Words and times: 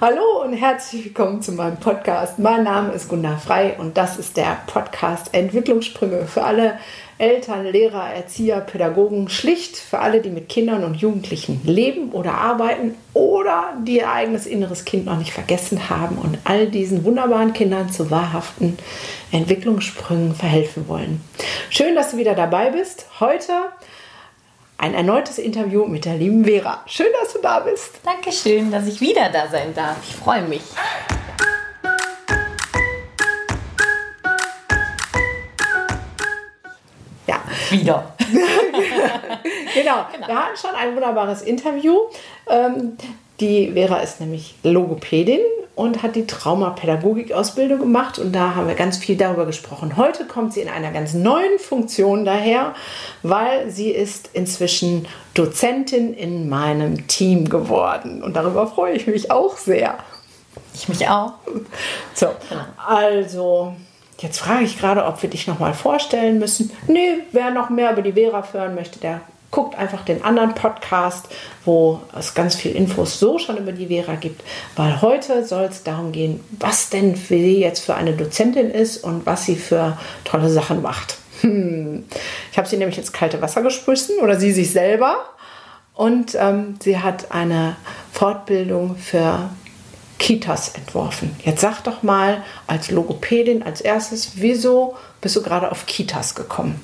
Hallo 0.00 0.44
und 0.44 0.52
herzlich 0.52 1.06
willkommen 1.06 1.42
zu 1.42 1.50
meinem 1.50 1.78
Podcast. 1.78 2.38
Mein 2.38 2.62
Name 2.62 2.92
ist 2.92 3.08
Gunda 3.08 3.36
Frei 3.36 3.74
und 3.78 3.96
das 3.96 4.16
ist 4.16 4.36
der 4.36 4.58
Podcast 4.68 5.34
Entwicklungssprünge 5.34 6.24
für 6.26 6.44
alle 6.44 6.78
Eltern, 7.18 7.66
Lehrer, 7.66 8.14
Erzieher, 8.14 8.60
Pädagogen, 8.60 9.28
schlicht 9.28 9.76
für 9.76 9.98
alle, 9.98 10.20
die 10.20 10.30
mit 10.30 10.48
Kindern 10.48 10.84
und 10.84 10.94
Jugendlichen 10.94 11.60
leben 11.64 12.12
oder 12.12 12.34
arbeiten 12.34 12.94
oder 13.12 13.72
die 13.84 13.96
ihr 13.96 14.12
eigenes 14.12 14.46
inneres 14.46 14.84
Kind 14.84 15.06
noch 15.06 15.18
nicht 15.18 15.32
vergessen 15.32 15.90
haben 15.90 16.16
und 16.16 16.38
all 16.44 16.68
diesen 16.68 17.04
wunderbaren 17.04 17.52
Kindern 17.52 17.90
zu 17.90 18.08
wahrhaften 18.08 18.78
Entwicklungssprüngen 19.32 20.36
verhelfen 20.36 20.86
wollen. 20.86 21.20
Schön, 21.70 21.96
dass 21.96 22.12
du 22.12 22.18
wieder 22.18 22.36
dabei 22.36 22.70
bist. 22.70 23.06
Heute 23.18 23.52
ein 24.78 24.94
erneutes 24.94 25.38
Interview 25.38 25.86
mit 25.86 26.04
der 26.04 26.14
lieben 26.14 26.44
Vera. 26.44 26.82
Schön, 26.86 27.08
dass 27.20 27.32
du 27.32 27.40
da 27.40 27.58
bist. 27.58 27.98
Dankeschön, 28.04 28.70
dass 28.70 28.86
ich 28.86 29.00
wieder 29.00 29.28
da 29.28 29.48
sein 29.48 29.74
darf. 29.74 29.96
Ich 30.08 30.14
freue 30.14 30.42
mich. 30.42 30.62
Ja. 37.26 37.42
Wieder. 37.70 38.14
genau. 39.74 40.06
genau. 40.12 40.28
Wir 40.28 40.36
hatten 40.36 40.56
schon 40.56 40.74
ein 40.76 40.94
wunderbares 40.94 41.42
Interview. 41.42 41.98
Ähm, 42.48 42.96
die 43.40 43.72
Vera 43.72 43.98
ist 43.98 44.20
nämlich 44.20 44.54
Logopädin 44.62 45.40
und 45.78 46.02
hat 46.02 46.16
die 46.16 46.26
Traumapädagogik-Ausbildung 46.26 47.78
gemacht 47.78 48.18
und 48.18 48.32
da 48.32 48.56
haben 48.56 48.66
wir 48.66 48.74
ganz 48.74 48.96
viel 48.96 49.16
darüber 49.16 49.46
gesprochen. 49.46 49.96
Heute 49.96 50.24
kommt 50.24 50.52
sie 50.52 50.60
in 50.60 50.68
einer 50.68 50.90
ganz 50.90 51.14
neuen 51.14 51.60
Funktion 51.60 52.24
daher, 52.24 52.74
weil 53.22 53.70
sie 53.70 53.90
ist 53.90 54.30
inzwischen 54.32 55.06
Dozentin 55.34 56.14
in 56.14 56.48
meinem 56.48 57.06
Team 57.06 57.48
geworden 57.48 58.24
und 58.24 58.34
darüber 58.34 58.66
freue 58.66 58.94
ich 58.94 59.06
mich 59.06 59.30
auch 59.30 59.56
sehr. 59.56 59.98
Ich 60.74 60.88
mich 60.88 61.08
auch. 61.08 61.34
So, 62.14 62.26
also 62.84 63.74
jetzt 64.18 64.40
frage 64.40 64.64
ich 64.64 64.80
gerade, 64.80 65.04
ob 65.04 65.22
wir 65.22 65.30
dich 65.30 65.46
noch 65.46 65.60
mal 65.60 65.74
vorstellen 65.74 66.40
müssen. 66.40 66.72
Nee, 66.88 67.18
wer 67.30 67.52
noch 67.52 67.70
mehr 67.70 67.92
über 67.92 68.02
die 68.02 68.14
Vera 68.14 68.42
hören 68.52 68.74
möchte, 68.74 68.98
der 68.98 69.20
guckt 69.50 69.76
einfach 69.78 70.04
den 70.04 70.22
anderen 70.24 70.54
Podcast, 70.54 71.28
wo 71.64 72.00
es 72.16 72.34
ganz 72.34 72.54
viel 72.54 72.72
Infos 72.72 73.18
so 73.18 73.38
schon 73.38 73.56
über 73.56 73.72
die 73.72 73.86
Vera 73.86 74.16
gibt, 74.16 74.42
weil 74.76 75.00
heute 75.00 75.46
soll 75.46 75.64
es 75.64 75.82
darum 75.82 76.12
gehen, 76.12 76.40
was 76.58 76.90
denn 76.90 77.16
für 77.16 77.38
sie 77.38 77.60
jetzt 77.60 77.84
für 77.84 77.94
eine 77.94 78.12
Dozentin 78.12 78.70
ist 78.70 79.02
und 79.02 79.24
was 79.24 79.46
sie 79.46 79.56
für 79.56 79.96
tolle 80.24 80.50
Sachen 80.50 80.82
macht. 80.82 81.16
Hm. 81.40 82.04
Ich 82.52 82.58
habe 82.58 82.68
sie 82.68 82.76
nämlich 82.76 82.98
ins 82.98 83.12
kalte 83.12 83.40
Wasser 83.40 83.62
gesprissen 83.62 84.18
oder 84.20 84.38
sie 84.38 84.52
sich 84.52 84.70
selber 84.70 85.16
und 85.94 86.36
ähm, 86.38 86.76
sie 86.82 86.98
hat 86.98 87.32
eine 87.32 87.76
Fortbildung 88.12 88.96
für 88.96 89.50
Kitas 90.18 90.70
entworfen. 90.70 91.34
Jetzt 91.44 91.60
sag 91.60 91.82
doch 91.84 92.02
mal 92.02 92.42
als 92.66 92.90
Logopädin 92.90 93.62
als 93.62 93.80
erstes, 93.80 94.32
wieso 94.34 94.96
bist 95.20 95.36
du 95.36 95.42
gerade 95.42 95.70
auf 95.70 95.86
Kitas 95.86 96.34
gekommen? 96.34 96.80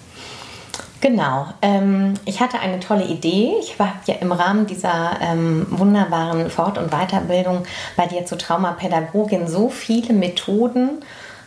Genau. 1.05 1.49
Ähm, 1.61 2.15
ich 2.25 2.41
hatte 2.41 2.61
eine 2.61 2.81
tolle 2.81 3.05
Idee. 3.05 3.57
Ich 3.61 3.79
war 3.79 3.93
ja 4.07 4.15
im 4.23 4.33
Rahmen 4.33 4.65
dieser 4.65 5.19
ähm, 5.21 5.67
wunderbaren 5.69 6.49
Fort- 6.49 6.79
und 6.79 6.93
Weiterbildung 6.93 7.65
bei 7.95 8.07
dir 8.07 8.25
zur 8.25 8.39
Traumapädagogin 8.39 9.47
so 9.47 9.69
viele 9.69 10.15
Methoden 10.15 11.05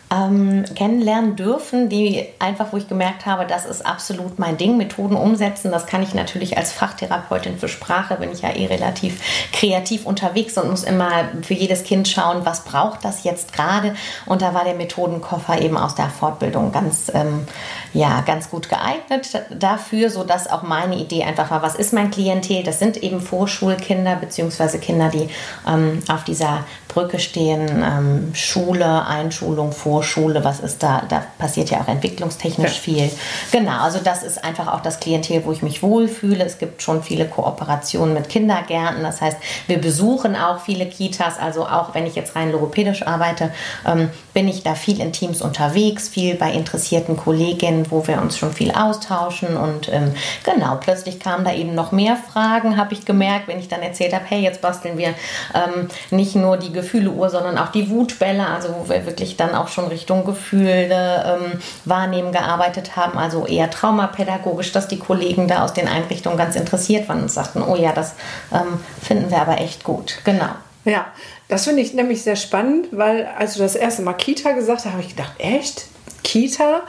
ähm, 0.09 0.63
kennenlernen 0.73 1.36
dürfen, 1.36 1.89
die 1.89 2.25
einfach, 2.39 2.72
wo 2.72 2.77
ich 2.77 2.88
gemerkt 2.88 3.25
habe, 3.25 3.45
das 3.45 3.66
ist 3.66 3.86
absolut 3.86 4.39
mein 4.39 4.55
Ding, 4.55 4.77
Methoden 4.77 5.17
umsetzen. 5.17 5.72
Das 5.72 5.86
kann 5.86 6.02
ich 6.02 6.14
natürlich 6.14 6.58
als 6.58 6.72
Fachtherapeutin 6.72 7.58
für 7.58 7.67
Sprache, 7.67 8.16
bin 8.16 8.31
ich 8.31 8.41
ja 8.41 8.55
eh 8.55 8.67
relativ 8.67 9.22
kreativ 9.52 10.05
unterwegs 10.05 10.58
und 10.58 10.69
muss 10.69 10.83
immer 10.83 11.09
für 11.41 11.53
jedes 11.53 11.83
Kind 11.83 12.08
schauen, 12.08 12.45
was 12.45 12.64
braucht 12.64 13.03
das 13.03 13.25
jetzt 13.25 13.52
gerade. 13.52 13.95
Und 14.25 14.41
da 14.41 14.53
war 14.53 14.64
der 14.64 14.75
Methodenkoffer 14.75 15.61
eben 15.61 15.77
aus 15.77 15.95
der 15.95 16.09
Fortbildung 16.09 16.71
ganz, 16.71 17.11
ähm, 17.14 17.45
ja, 17.94 18.21
ganz 18.21 18.49
gut 18.49 18.69
geeignet 18.69 19.43
dafür, 19.59 20.09
sodass 20.09 20.49
auch 20.49 20.64
meine 20.64 20.95
Idee 20.95 21.23
einfach 21.23 21.52
war, 21.52 21.61
was 21.61 21.76
ist 21.76 21.92
mein 21.92 22.11
Klientel? 22.11 22.64
Das 22.64 22.80
sind 22.80 22.95
eben 22.98 23.20
Vorschulkinder 23.20 24.15
bzw. 24.15 24.77
Kinder, 24.77 25.09
die 25.09 25.30
ähm, 25.67 26.02
auf 26.08 26.23
dieser 26.23 26.64
Brücke 26.87 27.20
stehen, 27.20 27.83
ähm, 27.83 28.33
Schule, 28.33 29.05
Einschulung, 29.05 29.71
Vorschule, 29.97 30.43
was 30.43 30.59
ist 30.59 30.83
da? 30.83 31.02
Da 31.09 31.23
passiert 31.39 31.71
ja 31.71 31.81
auch 31.81 31.87
entwicklungstechnisch 31.87 32.75
ja. 32.75 32.80
viel. 32.81 33.11
Genau, 33.52 33.81
also 33.81 33.97
das 34.03 34.21
ist 34.21 34.43
einfach 34.43 34.71
auch 34.71 34.81
das 34.81 34.99
Klientel, 34.99 35.43
wo 35.43 35.52
ich 35.52 35.63
mich 35.63 35.81
wohlfühle. 35.81 36.43
Es 36.43 36.59
gibt 36.59 36.83
schon 36.83 37.02
viele 37.02 37.25
Kooperationen 37.25 38.13
mit 38.13 38.30
Kindergärten. 38.30 39.02
Das 39.02 39.21
heißt, 39.21 39.37
wir 39.65 39.80
besuchen 39.80 40.35
auch 40.35 40.59
viele 40.59 40.85
Kitas. 40.85 41.39
Also 41.39 41.65
auch 41.65 41.95
wenn 41.95 42.05
ich 42.05 42.13
jetzt 42.13 42.35
rein 42.35 42.52
logopädisch 42.52 43.08
arbeite, 43.08 43.52
ähm, 43.87 44.09
bin 44.35 44.47
ich 44.47 44.61
da 44.61 44.75
viel 44.75 45.02
in 45.02 45.13
Teams 45.13 45.41
unterwegs, 45.41 46.09
viel 46.09 46.35
bei 46.35 46.52
interessierten 46.52 47.17
Kolleginnen, 47.17 47.87
wo 47.89 48.05
wir 48.05 48.21
uns 48.21 48.37
schon 48.37 48.53
viel 48.53 48.69
austauschen. 48.69 49.58
Und 49.58 49.91
ähm, 49.91 50.14
genau, 50.43 50.77
plötzlich 50.79 51.19
kamen 51.19 51.43
da 51.43 51.55
eben 51.55 51.73
noch 51.73 51.91
mehr 51.91 52.17
Fragen, 52.17 52.77
habe 52.77 52.93
ich 52.93 53.03
gemerkt, 53.03 53.47
wenn 53.47 53.58
ich 53.58 53.67
dann 53.67 53.81
erzählt 53.81 54.14
habe, 54.14 54.25
hey, 54.27 54.41
jetzt 54.41 54.61
basteln 54.61 54.99
wir 54.99 55.15
ähm, 55.55 55.87
nicht 56.11 56.35
nur 56.35 56.58
die 56.58 56.71
Gefühleuhr, 56.71 57.31
sondern 57.31 57.58
auch 57.58 57.71
die 57.71 57.89
Wutbälle, 57.89 58.45
also 58.45 58.75
wo 58.77 58.89
wir 58.89 59.08
wirklich 59.08 59.37
dann 59.37 59.55
auch 59.55 59.69
schon 59.69 59.86
Richtung 59.87 60.25
Gefühle 60.25 61.23
ähm, 61.25 61.59
wahrnehmen 61.86 62.31
gearbeitet 62.31 62.95
haben, 62.95 63.17
also 63.17 63.45
eher 63.45 63.70
traumapädagogisch, 63.70 64.71
dass 64.71 64.87
die 64.87 64.99
Kollegen 64.99 65.48
da 65.48 65.64
aus 65.64 65.73
den 65.73 65.87
Einrichtungen 65.87 66.37
ganz 66.37 66.55
interessiert 66.55 67.09
waren 67.09 67.21
und 67.21 67.31
sagten, 67.31 67.61
oh 67.61 67.75
ja, 67.75 67.92
das 67.92 68.14
ähm, 68.53 68.80
finden 69.02 69.31
wir 69.31 69.42
aber 69.42 69.59
echt 69.59 69.83
gut. 69.83 70.20
Genau. 70.23 70.49
Ja, 70.86 71.08
das 71.49 71.65
finde 71.65 71.81
ich 71.81 71.93
nämlich 71.93 72.23
sehr 72.23 72.36
spannend, 72.36 72.87
weil 72.92 73.27
als 73.37 73.55
du 73.55 73.59
das 73.59 73.76
erste 73.76 74.02
Mal 74.02 74.14
Kita 74.14 74.52
gesagt 74.52 74.86
hast, 74.86 74.92
habe 74.92 75.02
ich 75.02 75.09
gedacht, 75.09 75.33
echt? 75.37 75.86
Kita? 76.23 76.81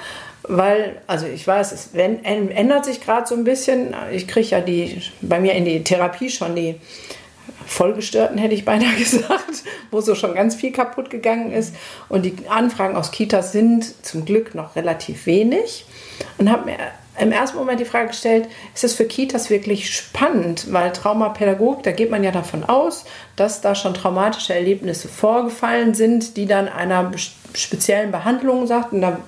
Weil, 0.44 1.02
also 1.06 1.26
ich 1.26 1.46
weiß, 1.46 1.72
es 1.72 1.90
ändert 1.94 2.84
sich 2.84 3.00
gerade 3.00 3.26
so 3.26 3.34
ein 3.34 3.44
bisschen. 3.44 3.94
Ich 4.12 4.28
kriege 4.28 4.48
ja 4.48 4.60
die, 4.60 5.02
bei 5.20 5.40
mir 5.40 5.52
in 5.54 5.64
die 5.64 5.84
Therapie 5.84 6.30
schon 6.30 6.54
die 6.54 6.76
Vollgestörten, 7.66 8.38
hätte 8.38 8.54
ich 8.54 8.64
beinahe 8.64 8.94
gesagt, 8.98 9.64
wo 9.90 10.00
so 10.00 10.14
schon 10.14 10.34
ganz 10.34 10.54
viel 10.54 10.72
kaputt 10.72 11.10
gegangen 11.10 11.52
ist. 11.52 11.74
Und 12.08 12.24
die 12.24 12.34
Anfragen 12.48 12.96
aus 12.96 13.10
Kitas 13.10 13.52
sind 13.52 14.04
zum 14.04 14.24
Glück 14.24 14.54
noch 14.54 14.76
relativ 14.76 15.26
wenig. 15.26 15.84
Und 16.38 16.50
habe 16.50 16.66
mir 16.66 16.78
im 17.18 17.32
ersten 17.32 17.58
Moment 17.58 17.80
die 17.80 17.84
Frage 17.84 18.08
gestellt, 18.08 18.48
ist 18.74 18.84
es 18.84 18.94
für 18.94 19.04
Kitas 19.04 19.50
wirklich 19.50 19.94
spannend? 19.94 20.72
Weil 20.72 20.92
Traumapädagogik, 20.92 21.82
da 21.82 21.90
geht 21.90 22.10
man 22.10 22.22
ja 22.22 22.30
davon 22.30 22.64
aus, 22.64 23.04
dass 23.36 23.60
da 23.60 23.74
schon 23.74 23.94
traumatische 23.94 24.54
Erlebnisse 24.54 25.08
vorgefallen 25.08 25.94
sind, 25.94 26.36
die 26.36 26.46
dann 26.46 26.68
einer 26.68 27.10
speziellen 27.54 28.12
Behandlung 28.12 28.66
sagt. 28.66 28.92
Und 28.92 29.00
da 29.00 29.18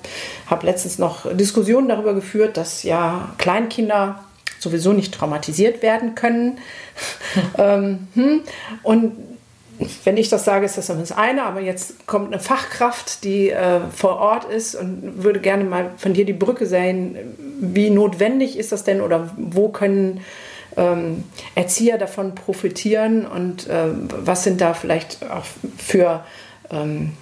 habe 0.46 0.66
letztens 0.66 0.98
noch 0.98 1.26
Diskussionen 1.34 1.88
darüber 1.88 2.14
geführt, 2.14 2.56
dass 2.56 2.84
ja 2.84 3.30
Kleinkinder 3.38 4.24
sowieso 4.60 4.92
nicht 4.92 5.14
traumatisiert 5.14 5.82
werden 5.82 6.14
können. 6.14 6.58
ähm, 7.58 8.08
hm. 8.14 8.40
Und 8.82 9.12
wenn 10.04 10.16
ich 10.16 10.28
das 10.28 10.44
sage, 10.44 10.66
ist 10.66 10.76
das 10.76 10.88
das 10.88 11.12
eine, 11.12 11.44
aber 11.44 11.60
jetzt 11.60 12.06
kommt 12.06 12.32
eine 12.32 12.40
Fachkraft, 12.40 13.24
die 13.24 13.50
äh, 13.50 13.80
vor 13.94 14.16
Ort 14.18 14.44
ist 14.44 14.74
und 14.74 15.22
würde 15.22 15.40
gerne 15.40 15.64
mal 15.64 15.90
von 15.96 16.12
dir 16.12 16.24
die 16.24 16.34
Brücke 16.34 16.66
sehen. 16.66 17.16
Wie 17.60 17.90
notwendig 17.90 18.58
ist 18.58 18.72
das 18.72 18.84
denn 18.84 19.00
oder 19.00 19.30
wo 19.36 19.68
können 19.68 20.20
ähm, 20.76 21.24
Erzieher 21.54 21.98
davon 21.98 22.34
profitieren 22.34 23.26
und 23.26 23.68
äh, 23.68 23.86
was 24.24 24.44
sind 24.44 24.60
da 24.60 24.74
vielleicht 24.74 25.18
auch 25.30 25.44
für 25.78 26.24
ähm, 26.70 27.12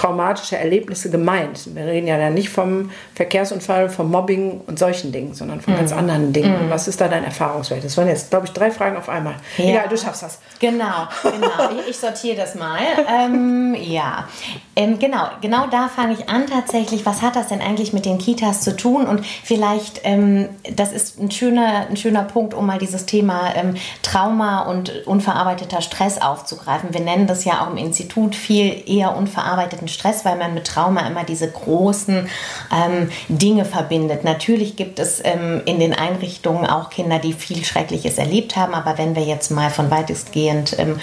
traumatische 0.00 0.56
Erlebnisse 0.56 1.10
gemeint. 1.10 1.74
Wir 1.74 1.84
reden 1.84 2.06
ja 2.06 2.16
dann 2.16 2.32
nicht 2.32 2.48
vom 2.48 2.90
Verkehrsunfall, 3.14 3.90
vom 3.90 4.10
Mobbing 4.10 4.62
und 4.66 4.78
solchen 4.78 5.12
Dingen, 5.12 5.34
sondern 5.34 5.60
von 5.60 5.74
mhm. 5.74 5.78
ganz 5.78 5.92
anderen 5.92 6.32
Dingen. 6.32 6.66
Mhm. 6.66 6.70
Was 6.70 6.88
ist 6.88 7.02
da 7.02 7.08
dein 7.08 7.22
Erfahrungswert? 7.22 7.84
Das 7.84 7.98
waren 7.98 8.08
jetzt, 8.08 8.30
glaube 8.30 8.46
ich, 8.46 8.52
drei 8.52 8.70
Fragen 8.70 8.96
auf 8.96 9.10
einmal. 9.10 9.34
Ja. 9.58 9.64
Egal, 9.64 9.88
du 9.90 9.98
schaffst 9.98 10.22
das. 10.22 10.38
Genau, 10.58 11.06
genau. 11.22 11.80
ich, 11.82 11.90
ich 11.90 11.98
sortiere 11.98 12.36
das 12.36 12.54
mal. 12.54 12.78
ähm, 13.08 13.76
ja, 13.78 14.26
ähm, 14.74 14.98
genau, 14.98 15.28
genau 15.42 15.66
da 15.66 15.88
fange 15.88 16.14
ich 16.14 16.30
an 16.30 16.46
tatsächlich. 16.46 17.04
Was 17.04 17.20
hat 17.20 17.36
das 17.36 17.48
denn 17.48 17.60
eigentlich 17.60 17.92
mit 17.92 18.06
den 18.06 18.16
Kitas 18.16 18.62
zu 18.62 18.74
tun? 18.74 19.06
Und 19.06 19.26
vielleicht, 19.26 20.00
ähm, 20.04 20.48
das 20.74 20.92
ist 20.92 21.20
ein 21.20 21.30
schöner, 21.30 21.88
ein 21.90 21.98
schöner 21.98 22.22
Punkt, 22.22 22.54
um 22.54 22.64
mal 22.64 22.78
dieses 22.78 23.04
Thema 23.04 23.54
ähm, 23.54 23.74
Trauma 24.00 24.62
und 24.62 25.06
unverarbeiteter 25.06 25.82
Stress 25.82 26.22
aufzugreifen. 26.22 26.94
Wir 26.94 27.02
nennen 27.02 27.26
das 27.26 27.44
ja 27.44 27.60
auch 27.60 27.70
im 27.70 27.76
Institut 27.76 28.34
viel 28.34 28.82
eher 28.86 29.14
unverarbeiteten 29.14 29.89
Stress, 29.90 30.24
weil 30.24 30.36
man 30.36 30.54
mit 30.54 30.66
Trauma 30.66 31.06
immer 31.06 31.24
diese 31.24 31.50
großen 31.50 32.28
ähm, 32.72 33.10
Dinge 33.28 33.64
verbindet. 33.64 34.24
Natürlich 34.24 34.76
gibt 34.76 34.98
es 34.98 35.20
ähm, 35.24 35.62
in 35.64 35.80
den 35.80 35.92
Einrichtungen 35.92 36.66
auch 36.66 36.90
Kinder, 36.90 37.18
die 37.18 37.32
viel 37.32 37.64
Schreckliches 37.64 38.18
erlebt 38.18 38.56
haben, 38.56 38.74
aber 38.74 38.98
wenn 38.98 39.14
wir 39.14 39.22
jetzt 39.22 39.50
mal 39.50 39.70
von 39.70 39.90
weitestgehend 39.90 40.78
ähm, 40.78 40.98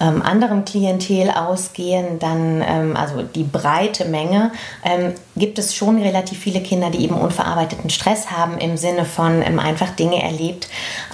ähm 0.00 0.22
anderem 0.22 0.64
Klientel 0.64 1.30
ausgehen, 1.30 2.18
dann, 2.18 2.62
ähm, 2.66 2.96
also 2.96 3.22
die 3.22 3.44
breite 3.44 4.04
Menge, 4.06 4.52
ähm, 4.84 5.14
gibt 5.36 5.58
es 5.58 5.74
schon 5.74 6.00
relativ 6.00 6.38
viele 6.38 6.60
Kinder, 6.60 6.90
die 6.90 7.04
eben 7.04 7.14
unverarbeiteten 7.14 7.88
Stress 7.90 8.30
haben, 8.30 8.58
im 8.58 8.76
Sinne 8.76 9.04
von 9.04 9.42
ähm, 9.42 9.58
einfach 9.58 9.90
Dinge 9.90 10.22
erlebt, 10.22 10.68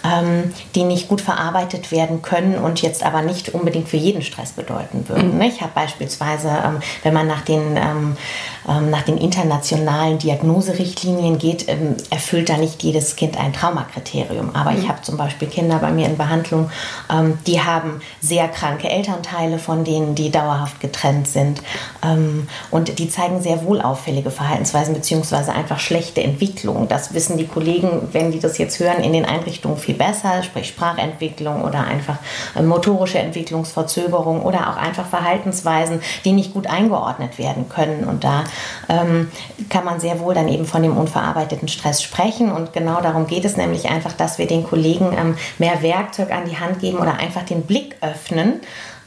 ähm, 0.05 0.53
die 0.75 0.85
nicht 0.85 1.09
gut 1.09 1.21
verarbeitet 1.21 1.93
werden 1.93 2.21
können 2.23 2.57
und 2.57 2.83
jetzt 2.83 3.05
aber 3.05 3.23
nicht 3.23 3.51
unbedingt 3.51 3.89
für 3.89 3.97
jeden 3.97 4.23
Stress 4.23 4.53
bedeuten 4.53 5.09
würden. 5.09 5.37
Mhm. 5.37 5.43
Ich 5.43 5.61
habe 5.61 5.71
beispielsweise, 5.75 6.49
ähm, 6.49 6.81
wenn 7.05 7.15
man 7.15 7.29
nach 7.29 7.43
den, 7.43 7.77
ähm, 7.77 8.17
ähm, 8.69 8.91
nach 8.91 9.03
den 9.03 9.19
internationalen 9.19 10.19
Diagnoserichtlinien 10.19 11.39
geht, 11.39 11.69
ähm, 11.69 11.97
erfüllt 12.11 12.49
da 12.49 12.57
nicht 12.57 12.83
jedes 12.83 13.15
Kind 13.15 13.39
ein 13.39 13.53
Traumakriterium. 13.53 14.55
Aber 14.55 14.73
mhm. 14.73 14.81
ich 14.81 14.89
habe 14.89 15.03
zum 15.03 15.17
Beispiel 15.17 15.47
Kinder 15.49 15.79
bei 15.79 15.91
mir 15.91 16.07
in 16.07 16.17
Behandlung, 16.17 16.71
die 17.47 17.61
haben 17.61 18.01
sehr 18.21 18.49
kranke 18.49 18.89
Elternteile, 18.89 19.59
von 19.59 19.85
denen 19.85 20.15
die 20.15 20.31
dauerhaft 20.31 20.81
getrennt 20.81 21.29
sind. 21.29 21.63
und 22.71 22.99
die 22.99 23.09
zeigen 23.09 23.43
sehr 23.43 23.65
wohl 23.65 23.81
auffällige 24.09 24.31
Verhaltensweisen 24.31 24.95
beziehungsweise 24.95 25.53
einfach 25.53 25.79
schlechte 25.79 26.23
Entwicklung. 26.23 26.89
Das 26.89 27.13
wissen 27.13 27.37
die 27.37 27.47
Kollegen, 27.47 28.09
wenn 28.13 28.33
die 28.33 28.41
das 28.41 28.57
jetzt 28.57 28.81
hören, 28.81 29.03
in 29.03 29.13
den 29.13 29.27
Einrichtungen 29.27 29.77
viel 29.77 29.97
besser, 29.97 30.43
sprich 30.43 30.69
Sprachentwicklung 30.69 31.63
oder 31.63 31.85
einfach 31.85 32.17
äh, 32.57 32.63
motorische 32.63 33.19
Entwicklungsverzögerung 33.19 34.43
oder 34.43 34.71
auch 34.71 34.77
einfach 34.77 35.07
Verhaltensweisen, 35.07 36.01
die 36.25 36.33
nicht 36.33 36.55
gut 36.55 36.69
eingeordnet 36.69 37.39
werden 37.39 37.69
können. 37.69 38.05
Und 38.05 38.25
da 38.25 38.45
ähm, 38.89 39.31
kann 39.69 39.85
man 39.85 40.01
sehr 40.01 40.21
wohl 40.21 40.33
dann 40.33 40.49
eben 40.49 40.65
von 40.65 40.83
dem 40.83 40.97
unverarbeiteten 40.97 41.69
Stress 41.69 42.03
sprechen. 42.03 42.51
Und 42.51 42.73
genau 42.73 43.03
darum 43.03 43.27
geht 43.27 43.45
es 43.45 43.59
nämlich 43.59 43.91
einfach, 43.91 44.15
dass 44.15 44.39
wir 44.39 44.47
den 44.47 44.65
Kollegen 44.65 45.13
ähm, 45.19 45.37
mehr 45.59 45.83
Werkzeug 45.83 46.31
an 46.31 46.49
die 46.49 46.59
Hand 46.59 46.81
geben 46.81 46.99
oder 46.99 47.19
einfach 47.19 47.43
den 47.43 47.63
Blick 47.63 47.97
öffnen 48.01 48.61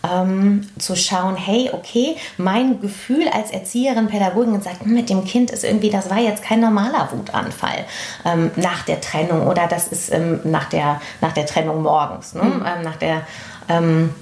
ähm, 0.09 0.67
zu 0.79 0.95
schauen, 0.95 1.35
hey, 1.35 1.69
okay, 1.73 2.15
mein 2.37 2.81
Gefühl 2.81 3.27
als 3.27 3.51
Erzieherin, 3.51 4.07
Pädagogin 4.07 4.61
sagt, 4.61 4.83
hm, 4.83 4.93
mit 4.93 5.09
dem 5.09 5.25
Kind 5.25 5.51
ist 5.51 5.63
irgendwie, 5.63 5.89
das 5.89 6.09
war 6.09 6.19
jetzt 6.19 6.43
kein 6.43 6.59
normaler 6.59 7.09
Wutanfall 7.11 7.85
ähm, 8.25 8.51
nach 8.55 8.83
der 8.83 9.01
Trennung 9.01 9.47
oder 9.47 9.67
das 9.67 9.87
ist 9.87 10.11
ähm, 10.11 10.39
nach, 10.43 10.69
der, 10.69 11.01
nach 11.21 11.33
der 11.33 11.45
Trennung 11.45 11.83
morgens, 11.83 12.33
ne? 12.33 12.43
Mhm. 12.43 12.83
nach 12.83 12.95
der 12.95 13.21
ähm, 13.69 14.13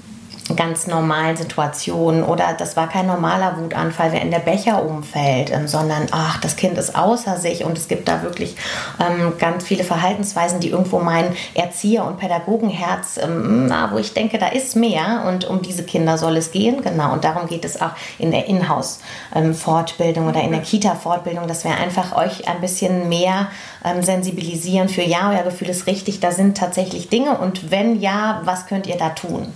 ganz 0.56 0.88
normalen 0.88 1.38
Situationen 1.38 2.24
oder 2.24 2.54
das 2.58 2.76
war 2.76 2.90
kein 2.90 3.08
normaler 3.08 3.58
Wutanfall, 3.58 4.12
der 4.12 4.22
in 4.22 4.32
der 4.32 4.40
Becher 4.40 4.84
umfällt, 4.86 5.52
ähm, 5.52 5.68
sondern 5.68 6.08
ach, 6.12 6.40
das 6.40 6.56
Kind 6.56 6.78
ist 6.78 6.96
außer 6.96 7.38
sich 7.38 7.64
und 7.64 7.78
es 7.78 7.88
gibt 7.88 8.08
da 8.08 8.24
wirklich 8.24 8.56
ähm, 9.00 9.34
ganz 9.38 9.64
viele 9.64 9.84
Verhaltensweisen, 9.84 10.60
die 10.60 10.70
irgendwo 10.70 11.00
mein 11.00 11.36
Erzieher- 11.54 12.06
und 12.06 12.18
Pädagogenherz, 12.18 13.20
ähm, 13.22 13.68
na, 13.68 13.92
wo 13.92 13.98
ich 13.98 14.14
denke, 14.14 14.38
da 14.38 14.48
ist 14.48 14.76
mehr 14.76 15.26
und 15.28 15.46
um 15.46 15.62
diese 15.62 15.84
Kinder 15.84 16.18
soll 16.18 16.38
es 16.38 16.52
gehen, 16.52 16.82
genau. 16.82 17.14
Und 17.14 17.24
darum 17.24 17.48
geht 17.48 17.66
es 17.66 17.82
auch 17.82 17.92
in 18.18 18.32
der 18.32 18.48
Inhouse-Fortbildung 18.48 20.28
oder 20.28 20.42
in 20.42 20.52
der 20.52 20.62
Kita-Fortbildung, 20.62 21.48
dass 21.48 21.64
wir 21.64 21.76
einfach 21.76 22.16
euch 22.16 22.48
ein 22.48 22.62
bisschen 22.62 23.10
mehr 23.10 23.48
ähm, 23.84 24.04
sensibilisieren 24.04 24.90
für 24.90 25.04
ja, 25.04 25.32
euer 25.32 25.44
Gefühl 25.44 25.70
ist 25.70 25.88
richtig, 25.88 26.20
da 26.20 26.32
sind 26.32 26.58
tatsächlich 26.58 27.10
Dinge 27.10 27.38
und 27.38 27.72
wenn 27.72 28.00
ja, 28.00 28.42
was 28.46 28.68
könnt 28.68 28.88
ihr 28.88 28.98
da 28.98 29.10
tun? 29.10 29.48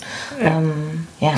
Ja. 0.42 0.58
Ähm, 0.58 1.08
ja. 1.20 1.34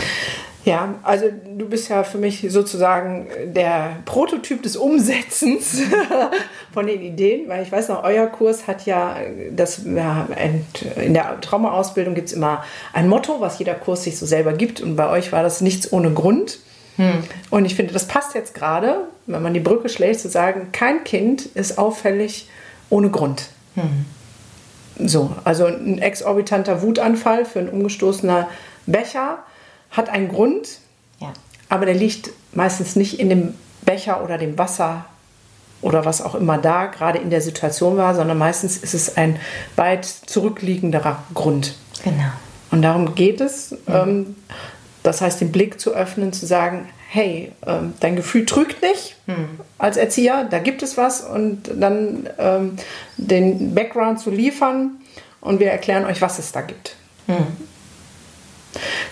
Ja, 0.65 0.95
also 1.03 1.27
du 1.55 1.69
bist 1.69 1.89
ja 1.89 2.03
für 2.03 2.17
mich 2.17 2.43
sozusagen 2.49 3.27
der 3.53 3.97
Prototyp 4.05 4.63
des 4.63 4.75
Umsetzens 4.75 5.79
von 6.73 6.87
den 6.87 7.03
Ideen, 7.03 7.47
weil 7.47 7.61
ich 7.61 7.71
weiß 7.71 7.89
noch, 7.89 8.03
euer 8.03 8.25
Kurs 8.25 8.65
hat 8.65 8.87
ja, 8.87 9.15
das, 9.51 9.81
ja 9.85 10.27
in 10.99 11.13
der 11.13 11.39
Traumaausbildung 11.39 12.15
gibt 12.15 12.29
es 12.29 12.33
immer 12.33 12.63
ein 12.93 13.07
Motto, 13.07 13.39
was 13.41 13.59
jeder 13.59 13.75
Kurs 13.75 14.05
sich 14.05 14.17
so 14.17 14.25
selber 14.25 14.53
gibt 14.53 14.81
und 14.81 14.95
bei 14.95 15.07
euch 15.07 15.31
war 15.31 15.43
das 15.43 15.61
nichts 15.61 15.93
ohne 15.93 16.11
Grund. 16.11 16.57
Hm. 16.95 17.23
Und 17.51 17.65
ich 17.65 17.75
finde, 17.75 17.93
das 17.93 18.07
passt 18.07 18.33
jetzt 18.33 18.55
gerade, 18.55 19.07
wenn 19.27 19.43
man 19.43 19.53
die 19.53 19.59
Brücke 19.59 19.89
schlägt, 19.89 20.19
zu 20.19 20.29
sagen, 20.29 20.69
kein 20.71 21.03
Kind 21.03 21.45
ist 21.45 21.77
auffällig 21.77 22.47
ohne 22.89 23.09
Grund. 23.09 23.49
Hm. 23.75 24.05
So, 25.07 25.35
also 25.43 25.65
ein 25.65 25.99
exorbitanter 25.99 26.81
Wutanfall 26.81 27.45
für 27.45 27.59
ein 27.59 27.69
umgestoßener 27.69 28.47
Becher 28.85 29.39
hat 29.91 30.09
einen 30.09 30.29
Grund, 30.29 30.79
ja. 31.19 31.33
aber 31.69 31.85
der 31.85 31.95
liegt 31.95 32.29
meistens 32.53 32.95
nicht 32.95 33.19
in 33.19 33.29
dem 33.29 33.55
Becher 33.83 34.23
oder 34.23 34.37
dem 34.37 34.57
Wasser 34.57 35.05
oder 35.81 36.05
was 36.05 36.21
auch 36.21 36.35
immer 36.35 36.57
da 36.57 36.85
gerade 36.85 37.19
in 37.19 37.29
der 37.29 37.41
Situation 37.41 37.97
war, 37.97 38.15
sondern 38.15 38.37
meistens 38.37 38.77
ist 38.77 38.93
es 38.93 39.17
ein 39.17 39.37
weit 39.75 40.05
zurückliegenderer 40.05 41.23
Grund. 41.33 41.75
Genau. 42.03 42.31
Und 42.71 42.81
darum 42.81 43.15
geht 43.15 43.41
es. 43.41 43.71
Mhm. 43.71 43.77
Ähm, 43.87 44.35
das 45.03 45.21
heißt, 45.21 45.39
den 45.41 45.51
Blick 45.51 45.79
zu 45.79 45.91
öffnen, 45.91 46.33
zu 46.33 46.45
sagen, 46.45 46.89
hey, 47.15 47.53
ähm, 47.65 47.93
dein 48.01 48.17
Gefühl 48.17 48.45
trügt 48.45 48.81
nicht 48.81 49.15
hm. 49.25 49.59
als 49.77 49.95
Erzieher, 49.95 50.43
da 50.43 50.59
gibt 50.59 50.83
es 50.83 50.97
was 50.97 51.21
und 51.21 51.71
dann 51.79 52.29
ähm, 52.37 52.75
den 53.15 53.73
Background 53.73 54.19
zu 54.19 54.29
liefern 54.29 54.97
und 55.39 55.61
wir 55.61 55.71
erklären 55.71 56.05
euch, 56.05 56.21
was 56.21 56.39
es 56.39 56.51
da 56.51 56.61
gibt. 56.61 56.97
Hm. 57.27 57.47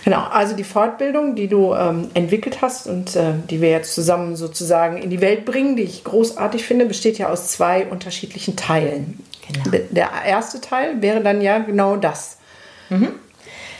Genau, 0.03 0.23
also 0.23 0.53
die 0.53 0.65
Fortbildung, 0.65 1.35
die 1.35 1.47
du 1.47 1.73
ähm, 1.73 2.09
entwickelt 2.13 2.61
hast 2.61 2.87
und 2.87 3.15
äh, 3.15 3.35
die 3.49 3.61
wir 3.61 3.69
jetzt 3.69 3.95
zusammen 3.95 4.35
sozusagen 4.35 4.97
in 4.97 5.09
die 5.09 5.21
Welt 5.21 5.45
bringen, 5.45 5.77
die 5.77 5.83
ich 5.83 6.03
großartig 6.03 6.65
finde, 6.65 6.85
besteht 6.85 7.17
ja 7.17 7.29
aus 7.29 7.47
zwei 7.47 7.85
unterschiedlichen 7.85 8.57
Teilen. 8.57 9.23
Genau. 9.47 9.77
Der 9.91 10.09
erste 10.25 10.59
Teil 10.59 11.01
wäre 11.01 11.21
dann 11.21 11.41
ja 11.41 11.59
genau 11.59 11.95
das. 11.95 12.37
Mhm. 12.89 13.13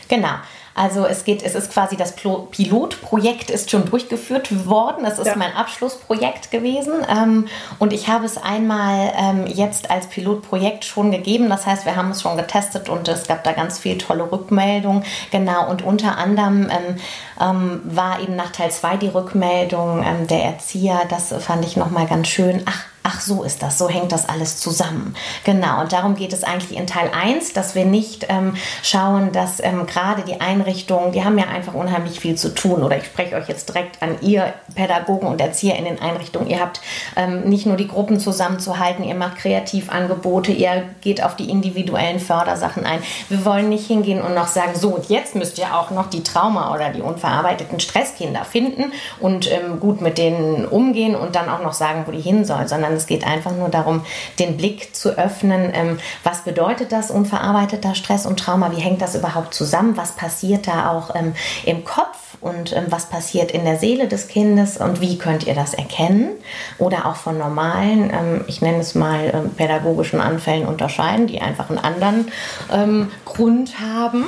Genau. 0.08 0.36
Also 0.74 1.06
es 1.06 1.24
geht, 1.24 1.42
es 1.42 1.54
ist 1.54 1.72
quasi 1.72 1.96
das 1.96 2.16
Pilotprojekt 2.16 3.50
ist 3.50 3.70
schon 3.70 3.84
durchgeführt 3.84 4.66
worden. 4.66 5.04
Es 5.04 5.18
ist 5.18 5.28
ja. 5.28 5.36
mein 5.36 5.54
Abschlussprojekt 5.54 6.50
gewesen 6.50 6.92
ähm, 7.08 7.46
und 7.78 7.92
ich 7.92 8.08
habe 8.08 8.24
es 8.24 8.36
einmal 8.36 9.12
ähm, 9.16 9.46
jetzt 9.46 9.90
als 9.90 10.06
Pilotprojekt 10.06 10.84
schon 10.84 11.12
gegeben. 11.12 11.48
Das 11.48 11.66
heißt, 11.66 11.86
wir 11.86 11.94
haben 11.94 12.10
es 12.10 12.22
schon 12.22 12.36
getestet 12.36 12.88
und 12.88 13.06
es 13.06 13.28
gab 13.28 13.44
da 13.44 13.52
ganz 13.52 13.78
viel 13.78 13.98
tolle 13.98 14.30
Rückmeldungen. 14.30 15.04
Genau 15.30 15.70
und 15.70 15.82
unter 15.82 16.18
anderem 16.18 16.68
ähm, 16.70 16.96
ähm 17.40 17.80
war 17.84 18.20
eben 18.20 18.34
nach 18.34 18.50
Teil 18.50 18.70
2 18.70 18.96
die 18.96 19.08
Rückmeldung 19.08 20.02
ähm, 20.04 20.26
der 20.26 20.42
Erzieher. 20.42 21.02
Das 21.08 21.32
fand 21.38 21.64
ich 21.64 21.76
nochmal 21.76 22.06
ganz 22.06 22.28
schön. 22.28 22.62
Ach, 22.66 22.84
ach 23.06 23.20
so 23.20 23.42
ist 23.42 23.62
das, 23.62 23.76
so 23.76 23.88
hängt 23.88 24.12
das 24.12 24.28
alles 24.28 24.56
zusammen. 24.56 25.14
Genau, 25.44 25.82
und 25.82 25.92
darum 25.92 26.16
geht 26.16 26.32
es 26.32 26.42
eigentlich 26.42 26.76
in 26.76 26.86
Teil 26.86 27.10
1, 27.14 27.52
dass 27.52 27.74
wir 27.74 27.84
nicht 27.84 28.26
ähm, 28.30 28.56
schauen, 28.82 29.30
dass 29.30 29.62
ähm, 29.62 29.86
gerade 29.86 30.22
die 30.22 30.40
Einrichtungen, 30.40 31.12
die 31.12 31.22
haben 31.22 31.38
ja 31.38 31.44
einfach 31.44 31.74
unheimlich 31.74 32.18
viel 32.18 32.34
zu 32.36 32.54
tun. 32.54 32.82
Oder 32.82 32.96
ich 32.96 33.04
spreche 33.04 33.36
euch 33.36 33.46
jetzt 33.46 33.68
direkt 33.68 34.02
an 34.02 34.16
ihr 34.22 34.54
Pädagogen 34.74 35.28
und 35.28 35.38
Erzieher 35.40 35.76
in 35.76 35.84
den 35.84 36.00
Einrichtungen. 36.00 36.48
Ihr 36.48 36.60
habt 36.60 36.80
ähm, 37.14 37.42
nicht 37.42 37.66
nur 37.66 37.76
die 37.76 37.88
Gruppen 37.88 38.18
zusammenzuhalten, 38.18 39.04
ihr 39.04 39.14
macht 39.14 39.36
Kreativangebote, 39.36 40.52
ihr 40.52 40.84
geht 41.02 41.22
auf 41.22 41.36
die 41.36 41.50
individuellen 41.50 42.20
Fördersachen 42.20 42.86
ein. 42.86 43.02
Wir 43.28 43.44
wollen 43.44 43.68
nicht 43.68 43.86
hingehen 43.86 44.22
und 44.22 44.34
noch 44.34 44.48
sagen, 44.48 44.72
so 44.74 44.88
und 44.88 45.10
jetzt 45.10 45.34
müsst 45.34 45.58
ihr 45.58 45.76
auch 45.76 45.90
noch 45.90 46.08
die 46.08 46.22
Trauma 46.22 46.74
oder 46.74 46.88
die 46.88 47.02
unverarbeiteten 47.02 47.80
Stresskinder 47.80 48.46
finden 48.46 48.92
und 49.20 49.52
ähm, 49.52 49.78
gut 49.78 50.00
mit 50.00 50.16
denen 50.16 50.64
umgehen 50.64 51.14
und 51.14 51.36
dann 51.36 51.50
auch 51.50 51.62
noch 51.62 51.74
sagen, 51.74 52.04
wo 52.06 52.10
die 52.10 52.20
hin 52.22 52.46
sollen, 52.46 52.66
sondern 52.66 52.93
sondern 52.94 52.96
es 52.96 53.06
geht 53.06 53.26
einfach 53.26 53.52
nur 53.52 53.68
darum, 53.68 54.04
den 54.38 54.56
Blick 54.56 54.94
zu 54.94 55.18
öffnen. 55.18 55.70
Ähm, 55.74 55.98
was 56.22 56.42
bedeutet 56.42 56.92
das 56.92 57.10
unverarbeiteter 57.10 57.94
Stress 57.94 58.26
und 58.26 58.38
Trauma? 58.38 58.72
Wie 58.72 58.80
hängt 58.80 59.02
das 59.02 59.14
überhaupt 59.14 59.54
zusammen? 59.54 59.96
Was 59.96 60.12
passiert 60.12 60.66
da 60.66 60.90
auch 60.90 61.14
ähm, 61.14 61.34
im 61.64 61.84
Kopf 61.84 62.36
und 62.40 62.72
ähm, 62.72 62.86
was 62.90 63.06
passiert 63.06 63.50
in 63.50 63.64
der 63.64 63.78
Seele 63.78 64.08
des 64.08 64.28
Kindes 64.28 64.76
und 64.76 65.00
wie 65.00 65.18
könnt 65.18 65.46
ihr 65.46 65.54
das 65.54 65.74
erkennen? 65.74 66.30
Oder 66.78 67.06
auch 67.06 67.16
von 67.16 67.38
normalen, 67.38 68.10
ähm, 68.10 68.44
ich 68.46 68.60
nenne 68.60 68.78
es 68.78 68.94
mal 68.94 69.32
ähm, 69.34 69.50
pädagogischen 69.50 70.20
Anfällen 70.20 70.66
unterscheiden, 70.66 71.26
die 71.26 71.40
einfach 71.40 71.70
einen 71.70 71.78
anderen 71.78 72.30
ähm, 72.72 73.10
Grund 73.24 73.80
haben. 73.80 74.24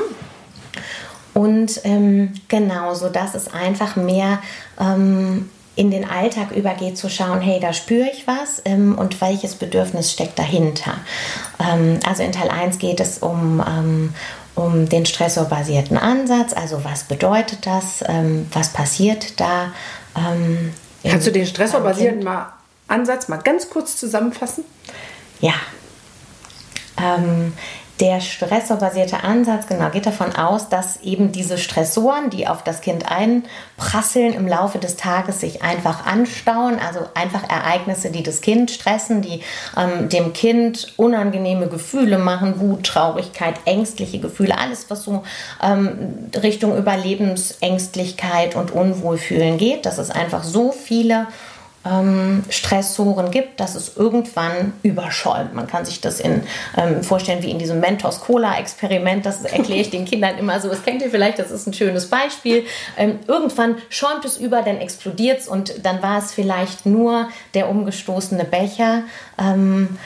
Und 1.35 1.83
ähm, 1.85 2.33
genau, 2.49 2.95
dass 2.95 3.35
es 3.35 3.53
einfach 3.53 3.97
mehr 3.97 4.39
ähm, 4.81 5.51
in 5.77 5.91
den 5.91 6.09
Alltag 6.09 6.51
übergeht, 6.53 6.97
zu 6.97 7.09
schauen, 7.09 7.41
hey, 7.41 7.61
da 7.61 7.73
spüre 7.73 8.09
ich 8.11 8.27
was 8.27 8.63
ähm, 8.65 8.97
und 8.97 9.21
welches 9.21 9.55
Bedürfnis 9.55 10.11
steckt 10.11 10.39
dahinter. 10.39 10.95
Ähm, 11.61 12.01
also 12.07 12.23
in 12.23 12.33
Teil 12.33 12.49
1 12.49 12.79
geht 12.79 12.99
es 12.99 13.19
um, 13.19 13.63
ähm, 13.67 14.15
um 14.55 14.89
den 14.89 15.05
stressorbasierten 15.05 15.99
Ansatz, 15.99 16.55
also 16.55 16.83
was 16.83 17.05
bedeutet 17.05 17.67
das, 17.67 18.03
ähm, 18.09 18.49
was 18.53 18.73
passiert 18.73 19.39
da. 19.39 19.73
Ähm, 20.17 20.73
Kannst 21.05 21.27
du 21.27 21.31
den 21.31 21.47
stressorbasierten 21.47 22.25
mal 22.25 22.53
Ansatz 22.89 23.29
mal 23.29 23.37
ganz 23.37 23.69
kurz 23.69 23.97
zusammenfassen? 23.97 24.65
Ja. 25.41 25.55
Der 28.01 28.21
stressorbasierte 28.21 29.25
Ansatz 29.25 29.67
genau 29.67 29.89
geht 29.89 30.05
davon 30.05 30.37
aus, 30.37 30.69
dass 30.69 31.01
eben 31.01 31.33
diese 31.33 31.57
Stressoren, 31.57 32.29
die 32.29 32.47
auf 32.47 32.63
das 32.63 32.83
Kind 32.83 33.07
einprasseln, 33.11 34.35
im 34.35 34.47
Laufe 34.47 34.79
des 34.79 34.97
Tages 34.97 35.41
sich 35.41 35.63
einfach 35.63 36.05
anstauen, 36.05 36.79
also 36.79 37.01
einfach 37.15 37.49
Ereignisse, 37.49 38.11
die 38.11 38.23
das 38.23 38.43
Kind 38.43 38.71
stressen, 38.71 39.23
die 39.23 39.41
ähm, 39.79 40.11
dem 40.11 40.35
Kind 40.35 40.93
unangenehme 40.99 41.69
Gefühle 41.69 42.19
machen, 42.19 42.61
Wut, 42.61 42.85
Traurigkeit, 42.85 43.55
ängstliche 43.65 44.19
Gefühle, 44.19 44.59
alles, 44.59 44.91
was 44.91 45.03
so 45.03 45.23
ähm, 45.63 46.29
Richtung 46.43 46.77
Überlebensängstlichkeit 46.77 48.57
und 48.57 48.73
Unwohlfühlen 48.73 49.57
geht, 49.57 49.87
dass 49.87 49.97
es 49.97 50.11
einfach 50.11 50.45
so 50.45 50.71
viele 50.71 51.29
ähm, 51.87 52.45
Stressoren 52.49 53.31
gibt, 53.31 53.61
dass 53.61 53.75
es 53.75 53.97
irgendwann 53.97 54.73
überschäumt. 54.83 55.55
Man 55.55 55.67
kann 55.67 55.85
sich 55.85 56.01
das 56.01 56.21
in, 56.21 56.43
ähm, 56.77 57.03
vorstellen 57.03 57.43
wie 57.43 57.51
in 57.51 57.59
diesem 57.59 57.81
Mentos-Cola-Experiment. 57.81 59.25
Das 59.25 59.45
erkläre 59.45 59.81
ich 59.81 59.91
den 59.91 60.05
Kindern 60.05 60.39
immer 60.39 60.61
so. 60.61 60.69
Das 60.69 60.85
kennt 60.85 61.03
ihr 61.03 61.11
vielleicht, 61.11 61.39
das 61.39 61.51
ist 61.51 61.67
ein 61.67 61.75
schönes 61.75 62.09
Beispiel. 62.09 62.65
Ähm, 62.97 63.19
irgendwann 63.27 63.77
schäumt 63.89 64.25
es 64.25 64.37
über, 64.37 64.63
dann 64.63 64.79
explodiert 64.79 65.41
es 65.41 65.49
und 65.49 65.85
dann 65.85 66.03
war 66.03 66.19
es 66.19 66.33
vielleicht 66.33 66.87
nur 66.87 67.29
der 67.55 67.69
umgestoßene 67.69 68.45
Becher. 68.45 69.03
Ähm, 69.39 69.99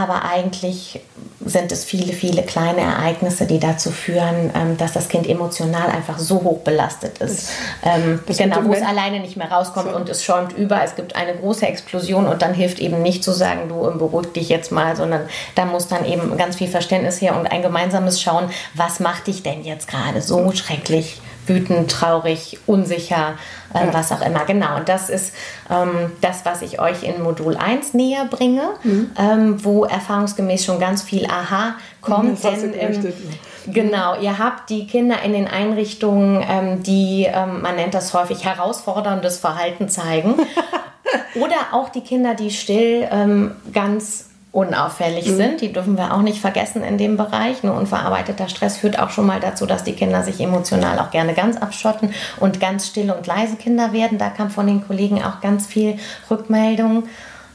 aber 0.00 0.24
eigentlich 0.24 1.00
sind 1.44 1.72
es 1.72 1.84
viele, 1.84 2.14
viele 2.14 2.42
kleine 2.42 2.80
Ereignisse, 2.80 3.46
die 3.46 3.58
dazu 3.58 3.90
führen, 3.90 4.50
ähm, 4.54 4.78
dass 4.78 4.92
das 4.92 5.08
Kind 5.08 5.28
emotional 5.28 5.88
einfach 5.88 6.18
so 6.18 6.42
hoch 6.42 6.60
belastet 6.60 7.18
ist. 7.18 7.50
Ähm, 7.82 8.20
genau, 8.26 8.64
wo 8.64 8.72
es 8.72 8.82
alleine 8.82 9.20
nicht 9.20 9.36
mehr 9.36 9.50
rauskommt 9.50 9.90
so. 9.90 9.96
und 9.96 10.08
es 10.08 10.24
schäumt 10.24 10.52
über. 10.52 10.82
Es 10.82 10.96
gibt 10.96 11.16
eine 11.16 11.34
große 11.34 11.66
Explosion 11.66 12.26
und 12.26 12.40
dann 12.40 12.54
hilft 12.54 12.78
eben 12.78 13.02
nicht 13.02 13.22
zu 13.22 13.32
sagen, 13.32 13.68
du 13.68 13.86
ähm, 13.86 13.98
beruhig 13.98 14.32
dich 14.32 14.48
jetzt 14.48 14.72
mal, 14.72 14.96
sondern 14.96 15.22
da 15.54 15.66
muss 15.66 15.88
dann 15.88 16.06
eben 16.06 16.36
ganz 16.38 16.56
viel 16.56 16.68
Verständnis 16.68 17.20
her 17.20 17.36
und 17.36 17.46
ein 17.46 17.60
gemeinsames 17.60 18.22
Schauen, 18.22 18.50
was 18.74 19.00
macht 19.00 19.26
dich 19.26 19.42
denn 19.42 19.64
jetzt 19.64 19.86
gerade 19.86 20.22
so 20.22 20.52
schrecklich 20.52 21.20
wütend, 21.46 21.90
traurig, 21.90 22.58
unsicher, 22.66 23.34
äh, 23.74 23.86
ja. 23.86 23.94
was 23.94 24.12
auch 24.12 24.20
immer. 24.20 24.44
Genau, 24.44 24.76
und 24.76 24.88
das 24.88 25.08
ist 25.08 25.34
ähm, 25.70 26.12
das, 26.20 26.44
was 26.44 26.62
ich 26.62 26.80
euch 26.80 27.02
in 27.02 27.22
Modul 27.22 27.56
1 27.56 27.94
näher 27.94 28.24
bringe, 28.26 28.62
mhm. 28.82 29.10
ähm, 29.18 29.64
wo 29.64 29.84
erfahrungsgemäß 29.84 30.64
schon 30.64 30.78
ganz 30.78 31.02
viel 31.02 31.26
Aha 31.26 31.74
kommt. 32.00 32.42
denn, 32.44 32.74
ähm, 32.78 33.12
genau, 33.66 34.18
ihr 34.20 34.38
habt 34.38 34.70
die 34.70 34.86
Kinder 34.86 35.22
in 35.22 35.32
den 35.32 35.48
Einrichtungen, 35.48 36.44
ähm, 36.48 36.82
die, 36.82 37.26
ähm, 37.32 37.62
man 37.62 37.76
nennt 37.76 37.94
das 37.94 38.14
häufig, 38.14 38.44
herausforderndes 38.44 39.38
Verhalten 39.38 39.88
zeigen. 39.88 40.34
Oder 41.34 41.56
auch 41.72 41.88
die 41.88 42.02
Kinder, 42.02 42.34
die 42.34 42.50
still 42.50 43.08
ähm, 43.10 43.52
ganz 43.72 44.29
unauffällig 44.52 45.26
mhm. 45.26 45.36
sind. 45.36 45.60
Die 45.60 45.72
dürfen 45.72 45.96
wir 45.96 46.12
auch 46.14 46.22
nicht 46.22 46.40
vergessen 46.40 46.82
in 46.82 46.98
dem 46.98 47.16
Bereich. 47.16 47.62
Nur 47.62 47.76
unverarbeiteter 47.76 48.48
Stress 48.48 48.78
führt 48.78 48.98
auch 48.98 49.10
schon 49.10 49.26
mal 49.26 49.40
dazu, 49.40 49.66
dass 49.66 49.84
die 49.84 49.92
Kinder 49.92 50.22
sich 50.22 50.40
emotional 50.40 50.98
auch 50.98 51.10
gerne 51.10 51.34
ganz 51.34 51.56
abschotten 51.56 52.12
und 52.38 52.60
ganz 52.60 52.88
stille 52.88 53.14
und 53.14 53.26
leise 53.26 53.56
Kinder 53.56 53.92
werden. 53.92 54.18
Da 54.18 54.28
kam 54.30 54.50
von 54.50 54.66
den 54.66 54.86
Kollegen 54.86 55.22
auch 55.22 55.40
ganz 55.40 55.66
viel 55.66 55.98
Rückmeldung. 56.30 57.04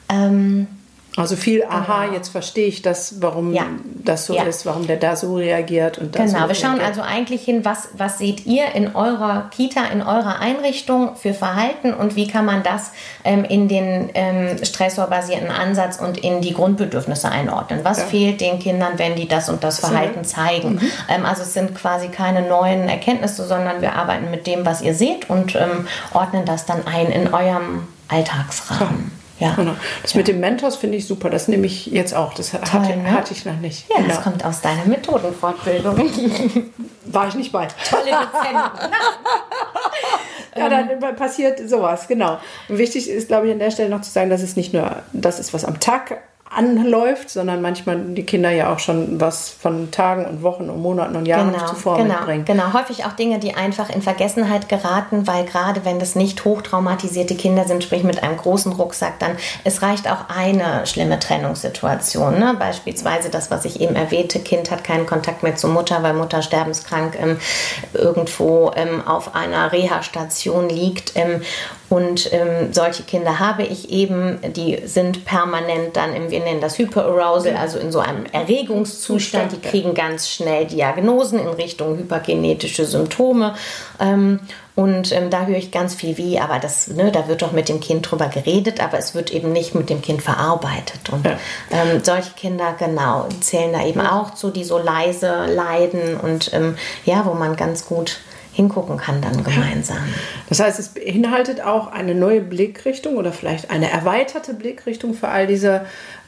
Ähm, 0.10 0.68
also 1.17 1.38
viel, 1.38 1.63
aha, 1.63 2.03
genau. 2.03 2.13
jetzt 2.15 2.29
verstehe 2.29 2.67
ich 2.67 2.81
das, 2.81 3.22
warum 3.22 3.53
ja. 3.53 3.63
das 4.03 4.25
so 4.25 4.36
ja. 4.36 4.43
ist, 4.43 4.65
warum 4.65 4.86
der 4.86 4.98
da 4.98 5.15
so 5.15 5.36
reagiert. 5.36 5.98
Und 5.98 6.13
genau, 6.13 6.41
so 6.41 6.48
wir 6.50 6.55
schauen 6.55 6.81
also 6.81 7.01
eigentlich 7.01 7.43
hin, 7.43 7.63
was, 7.63 7.88
was 7.95 8.17
seht 8.17 8.45
ihr 8.45 8.75
in 8.75 8.95
eurer 8.95 9.50
Kita, 9.50 9.86
in 9.86 10.01
eurer 10.01 10.39
Einrichtung 10.39 11.15
für 11.15 11.34
Verhalten 11.34 11.93
und 11.93 12.17
wie 12.17 12.27
kann 12.27 12.45
man 12.45 12.63
das 12.63 12.91
ähm, 13.24 13.45
in 13.45 13.69
den 13.69 14.10
ähm, 14.13 14.63
stressorbasierten 14.63 15.51
Ansatz 15.51 16.00
und 16.00 16.17
in 16.17 16.41
die 16.41 16.53
Grundbedürfnisse 16.53 17.31
einordnen. 17.31 17.79
Was 17.84 18.00
ja. 18.00 18.05
fehlt 18.05 18.41
den 18.41 18.60
Kindern, 18.60 18.93
wenn 18.98 19.15
die 19.15 19.27
das 19.27 19.48
und 19.48 19.63
das 19.63 19.79
Verhalten 19.79 20.25
zeigen? 20.25 20.74
Mhm. 20.74 20.91
Ähm, 21.07 21.25
also 21.25 21.43
es 21.43 21.53
sind 21.53 21.75
quasi 21.75 22.10
keine 22.10 22.41
neuen 22.41 22.89
Erkenntnisse, 22.89 23.48
sondern 23.48 23.81
wir 23.81 23.93
arbeiten 23.93 24.31
mit 24.31 24.48
dem, 24.48 24.65
was 24.65 24.81
ihr 24.81 24.93
seht 24.93 25.29
und 25.29 25.55
ähm, 25.55 25.88
ordnen 26.13 26.43
das 26.43 26.65
dann 26.65 26.86
ein 26.86 27.07
in 27.07 27.34
eurem 27.34 27.88
Alltagsrahmen. 28.10 29.25
Ja. 29.39 29.54
Genau. 29.56 29.75
Das 30.01 30.13
ja. 30.13 30.20
mit 30.20 30.27
dem 30.27 30.39
Mentors 30.39 30.77
finde 30.77 30.98
ich 30.98 31.08
super. 31.08 31.30
Das 31.30 31.48
nehme 31.48 31.65
ich 31.65 31.88
jetzt 31.88 32.13
auch. 32.13 32.34
Das 32.34 32.51
Toll, 32.51 32.62
hatte, 32.62 32.96
ne? 32.96 33.12
hatte, 33.12 33.34
ich 33.34 33.46
noch 33.46 33.58
nicht. 33.60 33.89
Ja, 33.89 33.98
genau. 33.98 34.10
das 34.10 34.24
kommt 34.24 34.46
aus 34.46 34.62
deiner 34.62 34.86
Methodenfortbildung. 34.86 35.98
War 37.06 37.27
ich 37.27 37.36
nicht 37.36 37.51
bei. 37.51 37.68
Tolle 37.89 38.12
Dozentin. 38.12 38.89
ja, 40.56 40.70
dann 40.70 41.15
passiert 41.15 41.70
sowas, 41.70 42.08
genau. 42.08 42.39
Und 42.70 42.77
wichtig 42.77 43.10
ist, 43.10 43.27
glaube 43.27 43.48
ich, 43.48 43.54
an 43.54 43.60
der 43.60 43.72
Stelle 43.72 43.89
noch 43.89 44.01
zu 44.01 44.12
sagen, 44.12 44.30
dass 44.30 44.42
es 44.42 44.56
nicht 44.56 44.74
nur 44.74 45.04
das 45.12 45.39
ist, 45.39 45.54
was 45.54 45.65
am 45.65 45.80
Tag 45.80 46.22
anläuft, 46.50 47.30
sondern 47.30 47.62
manchmal 47.62 47.98
die 48.00 48.24
Kinder 48.24 48.52
ja 48.52 48.72
auch 48.72 48.80
schon 48.80 49.20
was 49.20 49.50
von 49.50 49.90
Tagen 49.92 50.25
und 50.25 50.44
Wochen 50.44 50.70
und 50.70 50.80
Monaten 50.80 51.16
und 51.16 51.25
Jahren 51.25 51.52
genau, 51.52 51.66
zuvor 51.66 51.98
genau, 51.98 52.16
mitbringen. 52.16 52.46
Genau, 52.46 52.72
häufig 52.74 53.04
auch 53.06 53.14
Dinge, 53.14 53.40
die 53.40 53.56
einfach 53.56 53.90
in 53.90 54.02
Vergessenheit 54.02 54.70
geraten, 54.70 55.25
weil 55.28 55.46
gerade 55.46 55.84
wenn 55.86 56.00
das 56.00 56.16
nicht 56.16 56.46
hochtraumatisierte 56.46 57.36
Kinder 57.36 57.66
sind, 57.66 57.84
sprich 57.84 58.04
mit 58.04 58.22
einem 58.22 58.38
großen 58.38 58.72
Rucksack, 58.72 59.20
dann 59.20 59.32
es 59.64 59.82
reicht 59.82 60.10
auch 60.10 60.30
eine 60.30 60.86
schlimme 60.86 61.20
Trennungssituation. 61.20 62.40
Ne? 62.40 62.56
Beispielsweise 62.58 63.30
das, 63.30 63.50
was 63.50 63.66
ich 63.66 63.82
eben 63.82 63.96
erwähnte, 63.96 64.40
Kind 64.40 64.70
hat 64.70 64.84
keinen 64.84 65.08
Kontakt 65.08 65.42
mehr 65.42 65.56
zur 65.56 65.72
Mutter, 65.72 66.04
weil 66.04 66.14
Mutter 66.14 66.44
sterbenskrank 66.44 67.18
ähm, 67.20 67.38
irgendwo 67.94 68.72
ähm, 68.75 69.06
auf 69.06 69.34
einer 69.34 69.72
Reha-Station 69.72 70.70
liegt 70.70 71.14
ähm, 71.16 71.42
und 71.89 72.34
ähm, 72.34 72.74
solche 72.74 73.04
Kinder 73.04 73.39
habe 73.39 73.63
ich 73.63 73.92
eben, 73.92 74.39
die 74.56 74.80
sind 74.86 75.24
permanent 75.25 75.96
dann 75.96 76.15
im, 76.15 76.32
wir 76.32 76.39
nennen 76.39 76.62
das 76.62 76.80
Hyperarousal, 76.80 77.56
also 77.56 77.77
in 77.77 77.92
so 77.92 78.00
einem 78.00 78.25
Erregungszustand. 78.32 79.51
Die 79.51 79.62
kriegen 79.62 79.94
ganz 79.94 80.30
schnell 80.30 80.65
Diagnosen 80.65 81.39
in 81.39 81.48
Richtung 81.48 81.98
hypergenetische 81.98 82.86
Symptome. 82.86 83.54
Ähm, 84.00 84.39
und 84.74 85.13
ähm, 85.13 85.30
da 85.30 85.46
höre 85.46 85.58
ich 85.58 85.72
ganz 85.72 85.94
viel 85.96 86.18
wie, 86.18 86.39
aber 86.39 86.60
das, 86.60 86.88
ne, 86.88 87.12
da 87.12 87.27
wird 87.30 87.44
doch 87.44 87.54
mit 87.54 87.70
dem 87.70 87.80
Kind 87.80 88.10
drüber 88.10 88.27
geredet, 88.27 88.84
aber 88.84 88.98
es 88.98 89.15
wird 89.15 89.32
eben 89.32 89.54
nicht 89.54 89.74
mit 89.74 89.89
dem 89.89 90.01
Kind 90.01 90.22
verarbeitet. 90.22 91.10
Und 91.12 91.25
ja. 91.25 91.38
ähm, 91.72 92.04
solche 92.04 92.32
Kinder, 92.32 92.75
genau, 92.77 93.30
zählen 93.39 93.72
da 93.72 93.86
eben 93.86 94.01
auch 94.01 94.34
zu, 94.34 94.50
die 94.50 94.65
so 94.65 94.77
leise 94.77 95.46
leiden 95.46 96.18
und 96.18 96.51
ähm, 96.54 96.75
ja, 97.06 97.25
wo 97.25 97.34
man 97.36 97.56
ganz 97.56 97.86
gut 97.86 98.20
hingucken 98.55 98.95
kann 98.97 99.21
dann 99.21 99.43
gemeinsam. 99.43 99.97
Das 100.47 100.62
heißt, 100.62 100.79
es 100.79 100.88
beinhaltet 100.89 101.62
auch 101.62 101.91
eine 101.91 102.15
neue 102.15 102.39
Blickrichtung 102.39 103.17
oder 103.17 103.33
vielleicht 103.33 103.69
eine 103.69 103.91
erweiterte 103.91 104.53
Blickrichtung 104.53 105.13
für 105.13 105.27
all 105.27 105.45
diese 105.45 105.81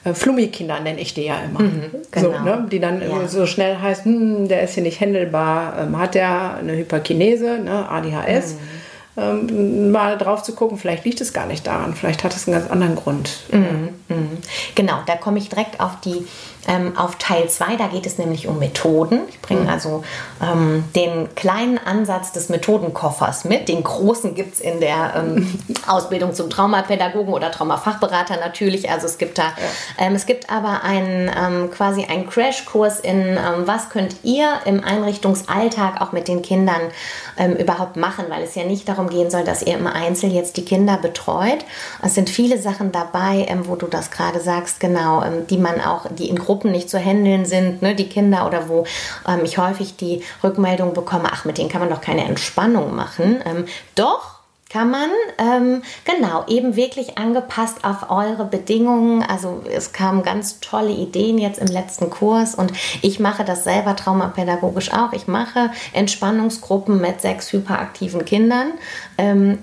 äh, 0.04 0.14
Flummi-Kinder, 0.14 0.82
nenne 0.82 1.00
ich 1.00 1.14
die 1.14 1.24
ja 1.24 1.38
immer. 1.40 1.62
Mhm, 1.62 1.84
genau. 2.12 2.32
so, 2.32 2.40
ne? 2.40 2.68
Die 2.70 2.82
dann 2.82 3.02
ja. 3.02 3.28
so 3.30 3.46
schnell 3.46 3.80
heißt, 3.80 4.04
hm, 4.04 4.50
der 4.50 4.64
ist 4.64 4.74
hier 4.74 4.84
nicht 4.84 5.00
händelbar, 5.00 5.78
ähm, 5.80 5.98
hat 5.98 6.16
der 6.16 6.56
eine 6.56 6.76
Hyperkinese, 6.76 7.60
ne? 7.60 7.90
ADHS. 7.90 8.56
Mhm. 8.56 8.60
Ähm, 9.20 9.92
mal 9.92 10.18
drauf 10.18 10.44
zu 10.44 10.54
gucken, 10.54 10.78
vielleicht 10.78 11.06
liegt 11.06 11.22
es 11.22 11.34
gar 11.34 11.48
nicht 11.48 11.66
daran, 11.66 11.96
vielleicht 11.96 12.24
hat 12.24 12.36
es 12.36 12.48
einen 12.48 12.60
ganz 12.60 12.70
anderen 12.70 12.96
Grund. 12.96 13.40
Mhm, 13.52 13.90
mh. 14.10 14.16
Genau, 14.76 15.00
da 15.08 15.16
komme 15.16 15.40
ich 15.40 15.50
direkt 15.50 15.80
auf 15.80 16.00
die 16.02 16.28
ähm, 16.68 16.98
auf 16.98 17.16
Teil 17.16 17.50
2. 17.50 17.78
Da 17.78 17.88
geht 17.88 18.06
es 18.06 18.18
nämlich 18.18 18.48
um 18.48 18.60
Methoden. 18.60 19.22
Ich 19.30 19.42
bringe 19.42 19.62
mhm. 19.62 19.70
also 19.70 20.04
ähm, 20.42 20.84
den 20.96 21.34
kleinen 21.36 21.80
Ansatz 21.80 22.34
des 22.34 22.50
Methodenkoffers 22.50 23.46
mit. 23.46 23.70
Den 23.70 23.84
großen 23.84 24.36
gibt 24.36 24.56
es 24.56 24.60
in 24.60 24.80
der 24.80 25.14
ähm, 25.16 25.60
Ausbildung 25.88 26.34
zum 26.34 26.50
Traumapädagogen 26.50 27.34
oder 27.34 27.52
Traumafachberater 27.52 28.38
natürlich. 28.38 28.90
Also 28.92 29.08
es 29.08 29.18
gibt 29.18 29.38
da, 29.38 29.44
ja. 29.44 30.06
Ähm, 30.06 30.16
es 30.16 30.26
gibt 30.26 30.50
aber 30.50 30.84
einen, 30.84 31.32
ähm, 31.36 31.72
quasi 31.72 32.06
einen 32.06 32.30
Crashkurs 32.30 33.00
in, 33.00 33.22
ähm, 33.22 33.64
was 33.66 33.90
könnt 33.90 34.18
ihr 34.24 34.60
im 34.66 34.84
Einrichtungsalltag 34.84 36.02
auch 36.02 36.12
mit 36.12 36.28
den 36.28 36.42
Kindern 36.42 36.82
überhaupt 37.60 37.98
machen, 37.98 38.26
weil 38.30 38.42
es 38.44 38.56
ja 38.56 38.64
nicht 38.64 38.90
darum 38.90 39.10
gehen 39.10 39.30
soll, 39.30 39.44
dass 39.44 39.62
ihr 39.62 39.78
im 39.78 39.86
Einzel 39.86 40.32
jetzt 40.32 40.58
die 40.58 40.66
Kinder 40.66 40.98
betreut. 40.98 41.60
Es 42.02 42.16
sind 42.16 42.32
viele 42.32 42.60
Sachen 42.60 42.92
dabei, 42.92 43.48
wo 43.66 43.76
du 43.76 43.86
das 43.86 44.10
gerade 44.10 44.40
sagst, 44.40 44.80
genau, 44.80 45.24
die 45.48 45.60
man 45.60 45.80
auch, 45.80 46.08
die 46.10 46.30
in 46.30 46.40
Gruppen 46.40 46.57
Gruppen 46.58 46.72
nicht 46.72 46.90
zu 46.90 46.98
handeln 46.98 47.46
sind, 47.46 47.84
ne, 47.84 47.94
die 47.94 48.10
Kinder 48.10 48.48
oder 48.48 48.68
wo 48.68 48.86
ähm, 49.28 49.42
ich 49.44 49.60
häufig 49.60 49.96
die 49.96 50.24
Rückmeldung 50.44 50.96
bekomme, 50.96 51.30
ach, 51.32 51.46
mit 51.46 51.60
denen 51.60 51.70
kann 51.70 51.82
man 51.82 51.90
doch 51.92 52.02
keine 52.02 52.24
Entspannung 52.24 52.96
machen. 52.96 53.44
Ähm, 53.46 53.66
doch, 53.94 54.38
kann 54.72 54.90
man 54.90 55.10
ähm, 55.38 55.84
genau 56.04 56.46
eben 56.48 56.76
wirklich 56.76 57.20
angepasst 57.20 57.84
auf 57.84 58.10
eure 58.10 58.44
Bedingungen. 58.44 59.22
Also 59.22 59.64
es 59.72 59.94
kamen 59.94 60.24
ganz 60.24 60.60
tolle 60.60 60.92
Ideen 60.92 61.38
jetzt 61.38 61.60
im 61.60 61.68
letzten 61.68 62.10
Kurs 62.10 62.56
und 62.56 62.74
ich 63.04 63.20
mache 63.20 63.46
das 63.46 63.64
selber 63.64 63.96
traumapädagogisch 63.96 64.92
auch. 64.92 65.14
Ich 65.14 65.28
mache 65.28 65.70
Entspannungsgruppen 65.94 67.00
mit 67.00 67.22
sechs 67.22 67.54
hyperaktiven 67.54 68.26
Kindern. 68.26 68.72
Ähm, 69.20 69.60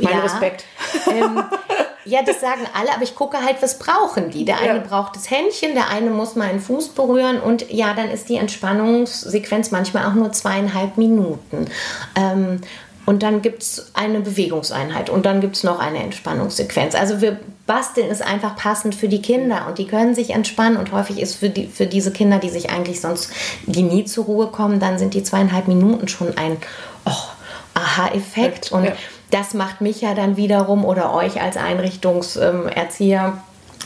mein 0.00 0.14
ja, 0.14 0.20
Respekt. 0.20 0.64
Ähm, 1.08 1.42
Ja, 2.06 2.22
das 2.22 2.40
sagen 2.40 2.62
alle, 2.72 2.92
aber 2.94 3.02
ich 3.02 3.16
gucke 3.16 3.44
halt, 3.44 3.56
was 3.60 3.78
brauchen 3.78 4.30
die. 4.30 4.44
Der 4.44 4.58
eine 4.58 4.78
ja. 4.78 4.84
braucht 4.86 5.16
das 5.16 5.28
Händchen, 5.28 5.74
der 5.74 5.90
eine 5.90 6.10
muss 6.10 6.36
mal 6.36 6.48
einen 6.48 6.60
Fuß 6.60 6.90
berühren 6.90 7.40
und 7.40 7.70
ja, 7.70 7.94
dann 7.94 8.10
ist 8.10 8.28
die 8.28 8.36
Entspannungssequenz 8.36 9.72
manchmal 9.72 10.06
auch 10.06 10.14
nur 10.14 10.30
zweieinhalb 10.30 10.96
Minuten. 10.98 11.66
Ähm, 12.14 12.60
und 13.06 13.22
dann 13.22 13.42
gibt 13.42 13.62
es 13.62 13.90
eine 13.94 14.20
Bewegungseinheit 14.20 15.10
und 15.10 15.26
dann 15.26 15.40
gibt 15.40 15.56
es 15.56 15.64
noch 15.64 15.78
eine 15.78 16.02
Entspannungssequenz. 16.02 16.94
Also 16.94 17.20
wir 17.20 17.38
basteln 17.66 18.08
es 18.10 18.20
einfach 18.20 18.56
passend 18.56 18.94
für 18.94 19.08
die 19.08 19.22
Kinder 19.22 19.66
und 19.68 19.78
die 19.78 19.86
können 19.86 20.14
sich 20.14 20.30
entspannen 20.30 20.76
und 20.76 20.92
häufig 20.92 21.20
ist 21.20 21.36
für, 21.36 21.48
die, 21.48 21.66
für 21.66 21.86
diese 21.86 22.12
Kinder, 22.12 22.38
die 22.38 22.50
sich 22.50 22.70
eigentlich 22.70 23.00
sonst, 23.00 23.30
die 23.66 23.82
nie 23.82 24.04
zur 24.04 24.24
Ruhe 24.24 24.46
kommen, 24.48 24.80
dann 24.80 24.98
sind 24.98 25.14
die 25.14 25.22
zweieinhalb 25.22 25.68
Minuten 25.68 26.08
schon 26.08 26.36
ein 26.36 26.56
oh, 27.04 27.10
Aha-Effekt 27.74 28.72
und 28.72 28.84
ja 28.84 28.92
das 29.30 29.54
macht 29.54 29.80
mich 29.80 30.00
ja 30.00 30.14
dann 30.14 30.36
wiederum 30.36 30.84
oder 30.84 31.12
euch 31.12 31.40
als 31.40 31.56
Einrichtungserzieher 31.56 33.38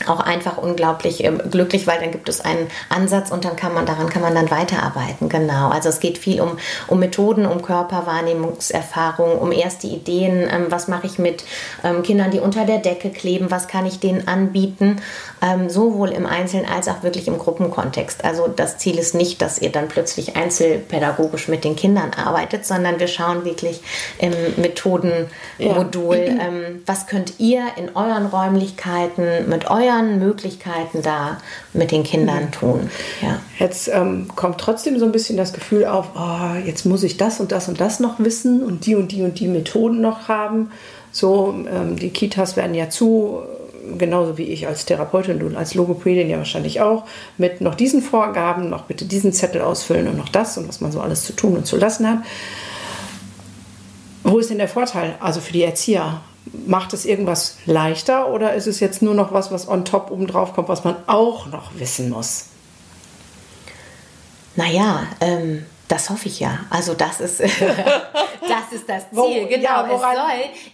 auch 0.07 0.19
einfach 0.19 0.57
unglaublich 0.57 1.23
äh, 1.23 1.31
glücklich, 1.49 1.87
weil 1.87 1.99
dann 1.99 2.11
gibt 2.11 2.29
es 2.29 2.41
einen 2.41 2.67
Ansatz 2.89 3.31
und 3.31 3.45
dann 3.45 3.55
kann 3.55 3.73
man 3.73 3.85
daran 3.85 4.09
kann 4.09 4.21
man 4.21 4.35
dann 4.35 4.51
weiterarbeiten. 4.51 5.29
Genau. 5.29 5.69
Also 5.69 5.89
es 5.89 5.99
geht 5.99 6.17
viel 6.17 6.41
um, 6.41 6.57
um 6.87 6.99
Methoden, 6.99 7.45
um 7.45 7.61
Körperwahrnehmungserfahrung, 7.61 9.37
um 9.37 9.51
erste 9.51 9.87
Ideen. 9.87 10.49
Ähm, 10.51 10.67
was 10.69 10.87
mache 10.87 11.07
ich 11.07 11.19
mit 11.19 11.43
ähm, 11.83 12.03
Kindern, 12.03 12.31
die 12.31 12.39
unter 12.39 12.65
der 12.65 12.79
Decke 12.79 13.09
kleben? 13.09 13.51
Was 13.51 13.67
kann 13.67 13.85
ich 13.85 13.99
denen 13.99 14.27
anbieten? 14.27 15.01
Ähm, 15.41 15.69
sowohl 15.69 16.09
im 16.09 16.27
Einzelnen 16.27 16.67
als 16.67 16.87
auch 16.87 17.01
wirklich 17.01 17.27
im 17.27 17.37
Gruppenkontext. 17.39 18.23
Also 18.23 18.47
das 18.47 18.77
Ziel 18.77 18.99
ist 18.99 19.15
nicht, 19.15 19.41
dass 19.41 19.59
ihr 19.59 19.71
dann 19.71 19.87
plötzlich 19.87 20.35
einzelpädagogisch 20.35 21.47
mit 21.47 21.63
den 21.63 21.75
Kindern 21.75 22.11
arbeitet, 22.13 22.65
sondern 22.65 22.99
wir 22.99 23.07
schauen 23.07 23.43
wirklich 23.43 23.81
im 24.19 24.33
Methodenmodul, 24.57 26.15
ja. 26.15 26.47
ähm, 26.47 26.83
was 26.85 27.07
könnt 27.07 27.39
ihr 27.39 27.63
in 27.77 27.95
euren 27.95 28.27
Räumlichkeiten 28.27 29.49
mit 29.49 29.69
euren 29.69 30.19
Möglichkeiten 30.19 31.01
da 31.01 31.37
mit 31.73 31.91
den 31.91 32.03
Kindern 32.03 32.45
mhm. 32.45 32.51
tun. 32.51 32.91
Ja. 33.21 33.39
Jetzt 33.59 33.87
ähm, 33.87 34.27
kommt 34.35 34.59
trotzdem 34.59 34.99
so 34.99 35.05
ein 35.05 35.11
bisschen 35.11 35.37
das 35.37 35.53
Gefühl 35.53 35.85
auf, 35.85 36.09
oh, 36.15 36.55
jetzt 36.65 36.85
muss 36.85 37.03
ich 37.03 37.17
das 37.17 37.39
und 37.39 37.51
das 37.51 37.67
und 37.67 37.79
das 37.79 37.99
noch 37.99 38.19
wissen 38.19 38.63
und 38.63 38.85
die 38.85 38.95
und 38.95 39.11
die 39.11 39.23
und 39.23 39.39
die 39.39 39.47
Methoden 39.47 40.01
noch 40.01 40.27
haben. 40.27 40.71
So, 41.11 41.53
ähm, 41.71 41.97
die 41.97 42.09
Kitas 42.09 42.55
werden 42.55 42.73
ja 42.73 42.89
zu, 42.89 43.41
genauso 43.97 44.37
wie 44.37 44.43
ich 44.43 44.67
als 44.67 44.85
Therapeutin 44.85 45.41
und 45.43 45.55
als 45.55 45.73
Logopädin 45.73 46.29
ja 46.29 46.37
wahrscheinlich 46.37 46.81
auch, 46.81 47.05
mit 47.37 47.61
noch 47.61 47.75
diesen 47.75 48.01
Vorgaben, 48.01 48.69
noch 48.69 48.83
bitte 48.83 49.05
diesen 49.05 49.33
Zettel 49.33 49.61
ausfüllen 49.61 50.07
und 50.07 50.17
noch 50.17 50.29
das 50.29 50.57
und 50.57 50.67
was 50.67 50.81
man 50.81 50.91
so 50.91 51.01
alles 51.01 51.23
zu 51.23 51.33
tun 51.33 51.55
und 51.55 51.65
zu 51.65 51.77
lassen 51.77 52.07
hat. 52.07 52.19
Wo 54.23 54.37
ist 54.37 54.49
denn 54.49 54.59
der 54.59 54.67
Vorteil, 54.67 55.15
also 55.19 55.39
für 55.39 55.53
die 55.53 55.63
Erzieher? 55.63 56.21
macht 56.65 56.93
es 56.93 57.05
irgendwas 57.05 57.57
leichter 57.65 58.29
oder 58.29 58.53
ist 58.53 58.67
es 58.67 58.79
jetzt 58.79 59.01
nur 59.01 59.13
noch 59.13 59.31
was, 59.31 59.51
was 59.51 59.67
on 59.67 59.85
top 59.85 60.11
oben 60.11 60.27
drauf 60.27 60.53
kommt, 60.53 60.69
was 60.69 60.83
man 60.83 60.95
auch 61.07 61.47
noch 61.47 61.71
wissen 61.77 62.09
muss? 62.09 62.45
Naja, 64.55 65.03
ähm, 65.21 65.65
das 65.91 66.09
hoffe 66.09 66.29
ich 66.29 66.39
ja. 66.39 66.59
Also 66.69 66.93
das 66.93 67.19
ist, 67.19 67.39
das, 67.41 67.49
ist 68.71 68.87
das 68.87 69.09
Ziel. 69.09 69.47
Genau, 69.47 69.63
ja, 69.63 69.89
es 69.93 70.01
soll, 70.01 70.15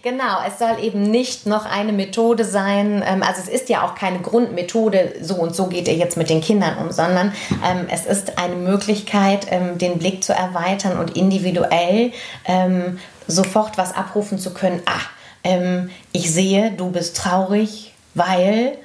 genau, 0.02 0.38
es 0.46 0.58
soll 0.58 0.84
eben 0.84 1.02
nicht 1.02 1.44
noch 1.46 1.66
eine 1.66 1.92
Methode 1.92 2.44
sein. 2.44 3.02
Ähm, 3.04 3.24
also 3.24 3.42
es 3.42 3.48
ist 3.48 3.68
ja 3.68 3.84
auch 3.84 3.96
keine 3.96 4.20
Grundmethode, 4.20 5.16
so 5.20 5.34
und 5.34 5.56
so 5.56 5.66
geht 5.66 5.88
ihr 5.88 5.96
jetzt 5.96 6.16
mit 6.16 6.30
den 6.30 6.40
Kindern 6.40 6.78
um, 6.78 6.92
sondern 6.92 7.32
ähm, 7.64 7.88
es 7.90 8.06
ist 8.06 8.38
eine 8.38 8.54
Möglichkeit, 8.54 9.48
ähm, 9.50 9.76
den 9.78 9.98
Blick 9.98 10.22
zu 10.22 10.32
erweitern 10.32 10.98
und 10.98 11.16
individuell 11.16 12.12
sofort 13.26 13.76
was 13.76 13.94
abrufen 13.94 14.38
zu 14.38 14.54
können. 14.54 14.80
Ah, 14.86 15.00
ich 16.12 16.32
sehe, 16.32 16.72
du 16.72 16.90
bist 16.90 17.16
traurig, 17.16 17.92
weil 18.14 18.78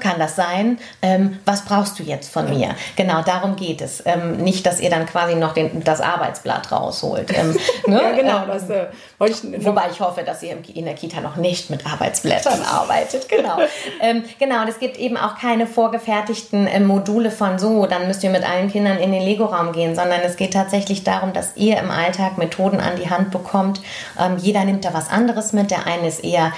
kann 0.00 0.18
das 0.18 0.36
sein? 0.36 0.78
Ähm, 1.02 1.38
was 1.44 1.64
brauchst 1.64 1.98
du 1.98 2.02
jetzt 2.02 2.32
von 2.32 2.48
mir? 2.48 2.74
Genau, 2.96 3.22
darum 3.22 3.56
geht 3.56 3.82
es. 3.82 4.02
Ähm, 4.06 4.38
nicht, 4.38 4.64
dass 4.64 4.80
ihr 4.80 4.88
dann 4.88 5.06
quasi 5.06 5.34
noch 5.34 5.52
den, 5.52 5.84
das 5.84 6.00
Arbeitsblatt 6.00 6.72
rausholt. 6.72 7.30
Ähm, 7.36 7.56
ne? 7.86 8.02
ja, 8.02 8.12
genau. 8.12 8.42
Ähm, 8.42 8.48
das, 8.48 8.70
äh, 8.70 8.86
ich 9.26 9.64
wobei 9.64 9.84
ich 9.90 10.00
hoffe, 10.00 10.22
dass 10.22 10.42
ihr 10.42 10.56
in 10.74 10.84
der 10.86 10.94
Kita 10.94 11.20
noch 11.20 11.36
nicht 11.36 11.68
mit 11.68 11.86
Arbeitsblättern 11.86 12.62
arbeitet. 12.70 13.28
Genau. 13.28 13.58
Ähm, 14.00 14.24
genau, 14.38 14.62
und 14.62 14.68
es 14.68 14.78
gibt 14.78 14.96
eben 14.96 15.16
auch 15.16 15.36
keine 15.38 15.66
vorgefertigten 15.66 16.66
äh, 16.66 16.80
Module 16.80 17.30
von 17.30 17.58
so, 17.58 17.86
dann 17.86 18.06
müsst 18.06 18.24
ihr 18.24 18.30
mit 18.30 18.48
allen 18.48 18.70
Kindern 18.70 18.98
in 18.98 19.12
den 19.12 19.22
Lego-Raum 19.22 19.72
gehen, 19.72 19.94
sondern 19.94 20.20
es 20.22 20.36
geht 20.36 20.54
tatsächlich 20.54 21.04
darum, 21.04 21.32
dass 21.32 21.56
ihr 21.56 21.78
im 21.78 21.90
Alltag 21.90 22.38
Methoden 22.38 22.80
an 22.80 22.96
die 22.96 23.10
Hand 23.10 23.30
bekommt. 23.30 23.80
Ähm, 24.18 24.38
jeder 24.38 24.64
nimmt 24.64 24.84
da 24.84 24.94
was 24.94 25.10
anderes 25.10 25.52
mit. 25.52 25.70
Der 25.70 25.86
eine 25.86 26.08
ist 26.08 26.24
eher, 26.24 26.52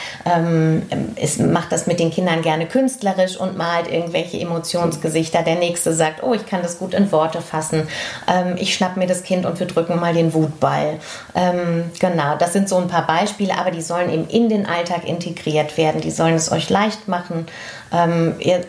ist, 1.17 1.41
macht 1.41 1.73
das 1.73 1.87
mit 1.87 1.99
den 1.99 2.11
Kindern 2.11 2.43
gerne 2.43 2.68
künstlerisch 2.69 3.37
und 3.37 3.57
malt 3.57 3.91
irgendwelche 3.91 4.39
Emotionsgesichter. 4.39 5.43
Der 5.43 5.57
nächste 5.57 5.93
sagt, 5.93 6.23
oh, 6.23 6.35
ich 6.35 6.47
kann 6.47 6.63
das 6.63 6.79
gut 6.79 6.95
in 6.95 7.11
Worte 7.13 7.41
fassen. 7.41 7.89
Ähm, 8.27 8.57
ich 8.59 8.75
schnapp 8.75 8.97
mir 8.97 9.07
das 9.07 9.23
Kind 9.23 9.47
und 9.47 9.59
wir 9.59 9.67
drücken 9.67 9.99
mal 9.99 10.15
den 10.15 10.35
Wutball. 10.35 10.99
Ähm, 11.35 11.91
genau, 11.99 12.37
das 12.37 12.53
sind 12.53 12.69
so 12.69 12.77
ein 12.77 12.89
paar 12.89 13.07
Beispiele, 13.07 13.57
aber 13.57 13.71
die 13.71 13.83
sollen 13.83 14.11
eben 14.11 14.29
in 14.29 14.49
den 14.49 14.67
Alltag 14.67 15.07
integriert 15.07 15.77
werden. 15.77 16.01
Die 16.01 16.11
sollen 16.11 16.35
es 16.35 16.53
euch 16.53 16.71
leicht 16.71 17.09
machen. 17.09 17.47
Ähm, 17.93 18.35
ihr 18.41 18.61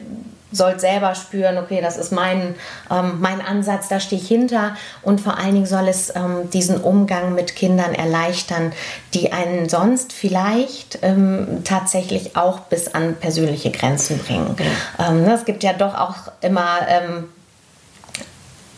sollt 0.52 0.82
selber 0.82 1.16
spüren, 1.16 1.58
okay, 1.58 1.80
das 1.82 1.98
ist 1.98 2.12
mein, 2.12 2.56
ähm, 2.90 3.18
mein 3.20 3.42
Ansatz, 3.42 3.88
da 3.88 4.00
stehe 4.00 4.22
ich 4.22 4.28
hinter. 4.28 4.76
Und 5.02 5.22
vor 5.22 5.38
allen 5.38 5.54
Dingen 5.54 5.66
soll 5.66 5.88
es 5.88 6.16
ähm, 6.16 6.50
diesen 6.52 6.82
Umgang 6.82 7.36
mit 7.36 7.56
Kindern 7.56 7.94
erleichtern, 7.94 8.74
die 9.14 9.32
einen 9.32 9.70
sonst 9.70 10.14
vielleicht 10.14 11.00
ähm, 11.02 11.64
tatsächlich 11.64 12.36
auch 12.36 12.62
bis 12.62 12.94
an 12.94 13.16
persönliche 13.16 13.72
Grenzen 13.72 14.20
bringen. 14.20 14.56
Mhm. 14.98 15.30
es 15.30 15.46
gibt 15.46 15.64
ja 15.64 15.74
doch 15.74 15.96
auch 15.96 16.16
immer 16.42 16.80
ähm, 16.88 17.30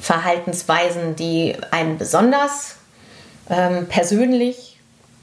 Verhaltensweisen, 0.01 1.15
die 1.15 1.55
einen 1.71 1.97
besonders 1.97 2.75
ähm, 3.49 3.87
persönlich 3.87 4.70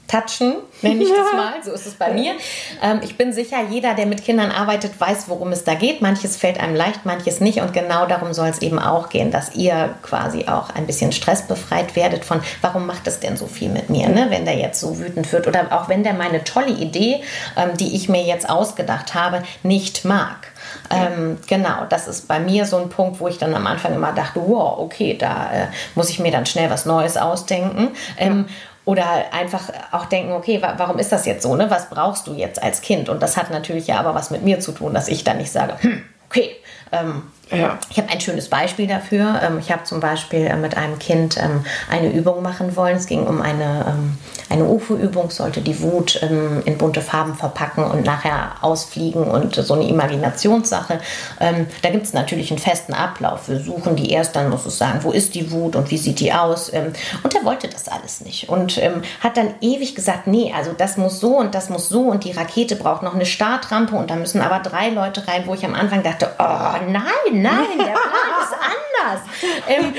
touchen, 0.09 0.55
nenne 0.81 1.03
ich 1.03 1.09
das 1.09 1.33
mal. 1.33 1.53
So 1.63 1.71
ist 1.71 1.85
es 1.85 1.93
bei 1.93 2.11
mir. 2.11 2.33
Ähm, 2.81 2.99
ich 3.03 3.17
bin 3.17 3.31
sicher, 3.31 3.57
jeder, 3.69 3.93
der 3.93 4.05
mit 4.05 4.23
Kindern 4.23 4.51
arbeitet, 4.51 4.99
weiß, 4.99 5.25
worum 5.27 5.51
es 5.51 5.63
da 5.63 5.75
geht. 5.75 6.01
Manches 6.01 6.35
fällt 6.35 6.59
einem 6.59 6.75
leicht, 6.75 7.05
manches 7.05 7.39
nicht. 7.39 7.61
Und 7.61 7.73
genau 7.73 8.05
darum 8.05 8.33
soll 8.33 8.47
es 8.47 8.61
eben 8.61 8.79
auch 8.79 9.09
gehen, 9.09 9.31
dass 9.31 9.55
ihr 9.55 9.95
quasi 10.01 10.45
auch 10.47 10.71
ein 10.71 10.87
bisschen 10.87 11.11
stressbefreit 11.11 11.95
werdet 11.95 12.25
von, 12.25 12.41
warum 12.61 12.85
macht 12.85 13.07
es 13.07 13.19
denn 13.19 13.37
so 13.37 13.47
viel 13.47 13.69
mit 13.69 13.89
mir, 13.89 14.09
ne? 14.09 14.27
wenn 14.29 14.45
der 14.45 14.55
jetzt 14.55 14.79
so 14.79 14.99
wütend 14.99 15.31
wird. 15.31 15.47
Oder 15.47 15.67
auch 15.71 15.89
wenn 15.89 16.03
der 16.03 16.13
meine 16.13 16.43
tolle 16.43 16.71
Idee, 16.71 17.21
ähm, 17.55 17.77
die 17.77 17.95
ich 17.95 18.09
mir 18.09 18.23
jetzt 18.23 18.49
ausgedacht 18.49 19.13
habe, 19.13 19.43
nicht 19.63 20.05
mag. 20.05 20.51
Ähm, 20.91 21.37
genau, 21.47 21.85
das 21.87 22.07
ist 22.07 22.27
bei 22.27 22.39
mir 22.39 22.65
so 22.65 22.77
ein 22.77 22.89
Punkt, 22.89 23.19
wo 23.19 23.27
ich 23.27 23.37
dann 23.37 23.53
am 23.53 23.67
Anfang 23.67 23.93
immer 23.93 24.11
dachte, 24.11 24.41
wow, 24.45 24.79
okay, 24.79 25.15
da 25.17 25.51
äh, 25.51 25.67
muss 25.95 26.09
ich 26.09 26.19
mir 26.19 26.31
dann 26.31 26.45
schnell 26.45 26.69
was 26.69 26.85
Neues 26.85 27.17
ausdenken. 27.17 27.89
Ähm, 28.17 28.45
ja. 28.47 28.53
Oder 28.89 29.31
einfach 29.33 29.69
auch 29.91 30.05
denken, 30.05 30.31
okay, 30.31 30.63
warum 30.63 30.97
ist 30.97 31.11
das 31.11 31.27
jetzt 31.27 31.43
so? 31.43 31.55
Ne? 31.55 31.69
Was 31.69 31.91
brauchst 31.91 32.25
du 32.25 32.33
jetzt 32.33 32.63
als 32.63 32.81
Kind? 32.81 33.07
Und 33.07 33.21
das 33.21 33.37
hat 33.37 33.51
natürlich 33.51 33.85
ja 33.85 33.99
aber 33.99 34.15
was 34.15 34.31
mit 34.31 34.41
mir 34.41 34.61
zu 34.61 34.71
tun, 34.71 34.95
dass 34.95 35.07
ich 35.09 35.23
dann 35.23 35.37
nicht 35.37 35.51
sage, 35.51 35.75
hm, 35.79 36.03
okay, 36.27 36.55
ähm, 36.91 37.21
ja. 37.51 37.79
Ich 37.89 37.97
habe 37.97 38.09
ein 38.09 38.21
schönes 38.21 38.47
Beispiel 38.47 38.85
dafür. 38.85 39.39
Ähm, 39.41 39.57
ich 39.59 39.71
habe 39.71 39.83
zum 39.83 39.99
Beispiel 39.99 40.45
äh, 40.45 40.55
mit 40.55 40.77
einem 40.77 40.99
Kind 40.99 41.37
ähm, 41.37 41.65
eine 41.89 42.11
Übung 42.11 42.43
machen 42.43 42.75
wollen. 42.75 42.97
Es 42.97 43.07
ging 43.07 43.25
um 43.25 43.41
eine, 43.41 43.85
ähm, 43.87 44.17
eine 44.49 44.65
UFO-Übung, 44.65 45.31
sollte 45.31 45.61
die 45.61 45.81
Wut 45.81 46.15
in 46.15 46.77
bunte 46.77 47.01
Farben 47.01 47.35
verpacken 47.35 47.83
und 47.83 48.05
nachher 48.05 48.51
ausfliegen 48.61 49.23
und 49.23 49.55
so 49.55 49.73
eine 49.75 49.87
Imaginationssache. 49.87 50.99
Da 51.37 51.89
gibt 51.91 52.05
es 52.05 52.13
natürlich 52.13 52.49
einen 52.49 52.59
festen 52.59 52.93
Ablauf. 52.93 53.47
Wir 53.47 53.59
suchen 53.59 53.95
die 53.95 54.09
erst, 54.09 54.35
dann 54.35 54.49
muss 54.49 54.65
es 54.65 54.77
sagen, 54.77 54.99
wo 55.03 55.11
ist 55.11 55.35
die 55.35 55.51
Wut 55.51 55.75
und 55.75 55.91
wie 55.91 55.97
sieht 55.97 56.19
die 56.19 56.33
aus. 56.33 56.69
Und 56.69 57.35
er 57.35 57.45
wollte 57.45 57.67
das 57.67 57.87
alles 57.87 58.21
nicht 58.21 58.49
und 58.49 58.81
hat 59.21 59.37
dann 59.37 59.53
ewig 59.61 59.93
gesagt, 59.93 60.25
nee, 60.25 60.51
also 60.55 60.73
das 60.73 60.97
muss 60.97 61.19
so 61.19 61.37
und 61.37 61.53
das 61.53 61.69
muss 61.69 61.89
so 61.89 62.01
und 62.03 62.23
die 62.23 62.31
Rakete 62.31 62.75
braucht 62.75 63.03
noch 63.03 63.13
eine 63.13 63.27
Startrampe 63.27 63.95
und 63.95 64.09
da 64.09 64.15
müssen 64.15 64.41
aber 64.41 64.67
drei 64.67 64.89
Leute 64.89 65.27
rein, 65.27 65.43
wo 65.45 65.53
ich 65.53 65.63
am 65.63 65.75
Anfang 65.75 66.01
dachte, 66.01 66.31
oh 66.39 66.89
nein, 66.89 67.38
nein, 67.41 67.77
der 67.77 67.93
Plan 67.93 68.41
ist 68.43 68.53
anders. 68.99 69.21
Ähm, 69.67 69.93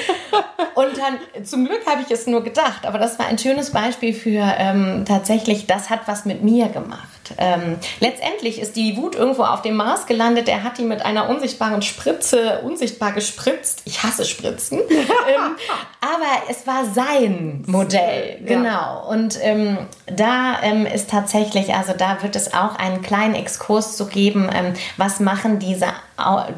und 0.75 0.99
dann, 0.99 1.45
zum 1.45 1.67
Glück 1.67 1.87
habe 1.87 2.03
ich 2.03 2.11
es 2.11 2.27
nur 2.27 2.43
gedacht, 2.43 2.87
aber 2.87 2.99
das 2.99 3.19
war 3.19 3.27
ein 3.27 3.39
schönes 3.39 3.71
Beispiel 3.71 4.13
für 4.13 4.43
ähm, 4.59 5.05
tatsächlich, 5.07 5.67
das 5.67 5.91
hat 5.91 6.01
was 6.07 6.25
mit 6.25 6.43
mir 6.43 6.69
gemacht. 6.69 7.09
Ähm, 7.39 7.77
letztendlich 8.01 8.61
ist 8.61 8.77
die 8.77 8.97
Wut 8.97 9.15
irgendwo 9.15 9.43
auf 9.43 9.63
dem 9.63 9.77
Mars 9.77 10.07
gelandet. 10.07 10.49
Er 10.49 10.63
hat 10.63 10.79
die 10.79 10.85
mit 10.85 11.05
einer 11.05 11.29
unsichtbaren 11.29 11.83
Spritze 11.83 12.61
unsichtbar 12.65 13.13
gespritzt. 13.13 13.83
Ich 13.85 14.03
hasse 14.03 14.25
Spritzen. 14.25 14.81
ähm, 14.89 15.57
aber 16.01 16.51
es 16.51 16.67
war 16.67 16.85
sein 16.93 17.63
Modell, 17.67 18.41
genau. 18.45 18.69
Ja. 18.69 19.05
Und 19.09 19.39
ähm, 19.43 19.79
da 20.07 20.57
ähm, 20.63 20.87
ist 20.87 21.11
tatsächlich, 21.11 21.75
also 21.75 21.93
da 21.97 22.23
wird 22.23 22.37
es 22.37 22.53
auch 22.55 22.77
einen 22.77 23.03
kleinen 23.03 23.35
Exkurs 23.35 23.97
zu 23.97 24.07
geben, 24.07 24.51
ähm, 24.53 24.75
was 24.97 25.21
machen 25.21 25.59
diese, 25.59 25.87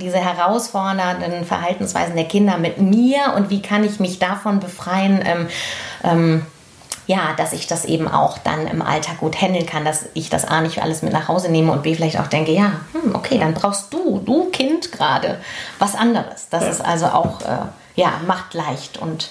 diese 0.01 0.19
herausfordernden 0.19 1.45
Verhaltensweisen 1.45 2.17
der 2.17 2.25
Kinder 2.33 2.57
mit 2.57 2.79
mir 2.79 3.35
und 3.37 3.51
wie 3.51 3.61
kann 3.61 3.85
ich 3.85 4.01
mich 4.01 4.19
davon 4.19 4.59
befreien 4.59 5.23
ähm, 6.03 6.43
ja, 7.07 7.35
dass 7.37 7.53
ich 7.53 7.67
das 7.67 7.85
eben 7.85 8.09
auch 8.09 8.39
dann 8.39 8.67
im 8.67 8.81
Alltag 8.81 9.19
gut 9.19 9.41
handeln 9.41 9.67
kann, 9.67 9.85
dass 9.85 10.07
ich 10.15 10.31
das 10.31 10.45
A 10.45 10.61
nicht 10.61 10.83
alles 10.83 11.03
mit 11.03 11.13
nach 11.13 11.29
Hause 11.29 11.51
nehme 11.51 11.73
und 11.73 11.83
B 11.83 11.95
vielleicht 11.95 12.19
auch 12.19 12.29
denke, 12.29 12.53
ja, 12.53 12.81
hm, 12.93 13.15
okay, 13.15 13.39
dann 13.39 13.55
brauchst 13.55 13.93
du, 13.93 14.21
du 14.25 14.51
Kind 14.51 14.93
gerade, 14.93 15.41
was 15.79 15.95
anderes. 15.95 16.49
Das 16.51 16.63
ja. 16.63 16.71
ist 16.71 16.81
also 16.81 17.07
auch, 17.07 17.41
äh, 17.41 17.67
ja, 17.97 18.21
macht 18.27 18.55
leicht 18.55 18.99
und 18.99 19.31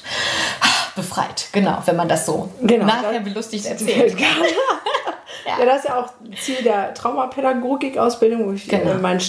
befreit, 0.96 1.48
genau, 1.54 1.82
wenn 1.86 1.96
man 1.96 2.10
das 2.10 2.26
so 2.26 2.50
genau, 2.62 2.86
nachher 2.86 3.22
belustigt 3.22 3.66
erzählt. 3.66 4.20
ja. 5.46 5.58
ja. 5.58 5.66
das 5.66 5.78
ist 5.78 5.88
ja 5.88 6.02
auch 6.02 6.10
Ziel 6.40 6.62
der 6.64 6.94
Traumapädagogik-Ausbildung. 6.94 8.60
Genau. 8.68 8.94
Mein 8.96 9.22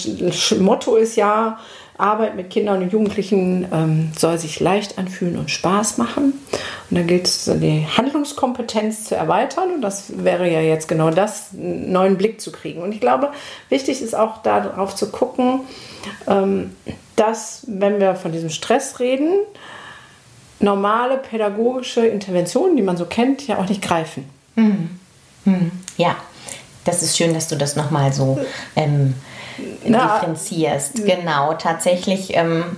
Motto 0.59 0.97
ist 0.97 1.15
ja, 1.15 1.57
Arbeit 1.97 2.35
mit 2.35 2.49
Kindern 2.49 2.81
und 2.81 2.91
Jugendlichen 2.91 3.67
ähm, 3.71 4.11
soll 4.17 4.37
sich 4.37 4.59
leicht 4.59 4.97
anfühlen 4.97 5.37
und 5.37 5.51
Spaß 5.51 5.97
machen. 5.97 6.33
Und 6.89 6.97
da 6.97 7.03
gilt 7.03 7.27
es, 7.27 7.45
die 7.45 7.85
Handlungskompetenz 7.85 9.05
zu 9.05 9.15
erweitern. 9.15 9.75
Und 9.75 9.81
das 9.81 10.23
wäre 10.23 10.51
ja 10.51 10.61
jetzt 10.61 10.87
genau 10.87 11.11
das, 11.11 11.49
einen 11.53 11.91
neuen 11.91 12.17
Blick 12.17 12.41
zu 12.41 12.51
kriegen. 12.51 12.81
Und 12.81 12.93
ich 12.93 12.99
glaube, 12.99 13.31
wichtig 13.69 14.01
ist 14.01 14.15
auch 14.15 14.41
darauf 14.41 14.95
zu 14.95 15.11
gucken, 15.11 15.61
ähm, 16.27 16.75
dass, 17.15 17.63
wenn 17.67 17.99
wir 17.99 18.15
von 18.15 18.31
diesem 18.31 18.49
Stress 18.49 18.99
reden, 18.99 19.29
normale 20.59 21.17
pädagogische 21.17 22.05
Interventionen, 22.05 22.75
die 22.75 22.81
man 22.83 22.97
so 22.97 23.05
kennt, 23.05 23.45
ja 23.47 23.59
auch 23.59 23.69
nicht 23.69 23.81
greifen. 23.81 24.29
Mhm. 24.55 24.99
Mhm. 25.45 25.71
Ja, 25.97 26.15
das 26.85 27.03
ist 27.03 27.17
schön, 27.17 27.33
dass 27.33 27.47
du 27.47 27.55
das 27.55 27.75
nochmal 27.75 28.13
so 28.13 28.39
ähm, 28.75 29.13
Na, 29.85 30.15
differenzierst. 30.15 31.05
Genau, 31.05 31.53
tatsächlich, 31.53 32.35
ähm, 32.35 32.77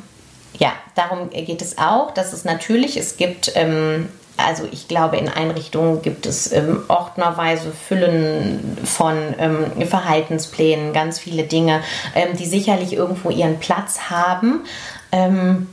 ja, 0.57 0.71
darum 0.95 1.29
geht 1.29 1.61
es 1.61 1.77
auch, 1.77 2.11
dass 2.11 2.33
es 2.33 2.45
natürlich, 2.45 2.97
es 2.97 3.17
gibt 3.17 3.51
ähm, 3.55 4.09
also 4.37 4.67
ich 4.69 4.87
glaube, 4.87 5.17
in 5.17 5.29
Einrichtungen 5.29 6.01
gibt 6.01 6.25
es 6.25 6.51
ähm, 6.51 6.83
ordnerweise 6.87 7.71
Füllen 7.71 8.77
von 8.83 9.15
ähm, 9.39 9.87
Verhaltensplänen, 9.87 10.93
ganz 10.93 11.19
viele 11.19 11.43
Dinge, 11.43 11.81
ähm, 12.15 12.35
die 12.37 12.45
sicherlich 12.45 12.93
irgendwo 12.93 13.29
ihren 13.29 13.59
Platz 13.59 14.09
haben. 14.09 14.65
Ähm, 15.11 15.67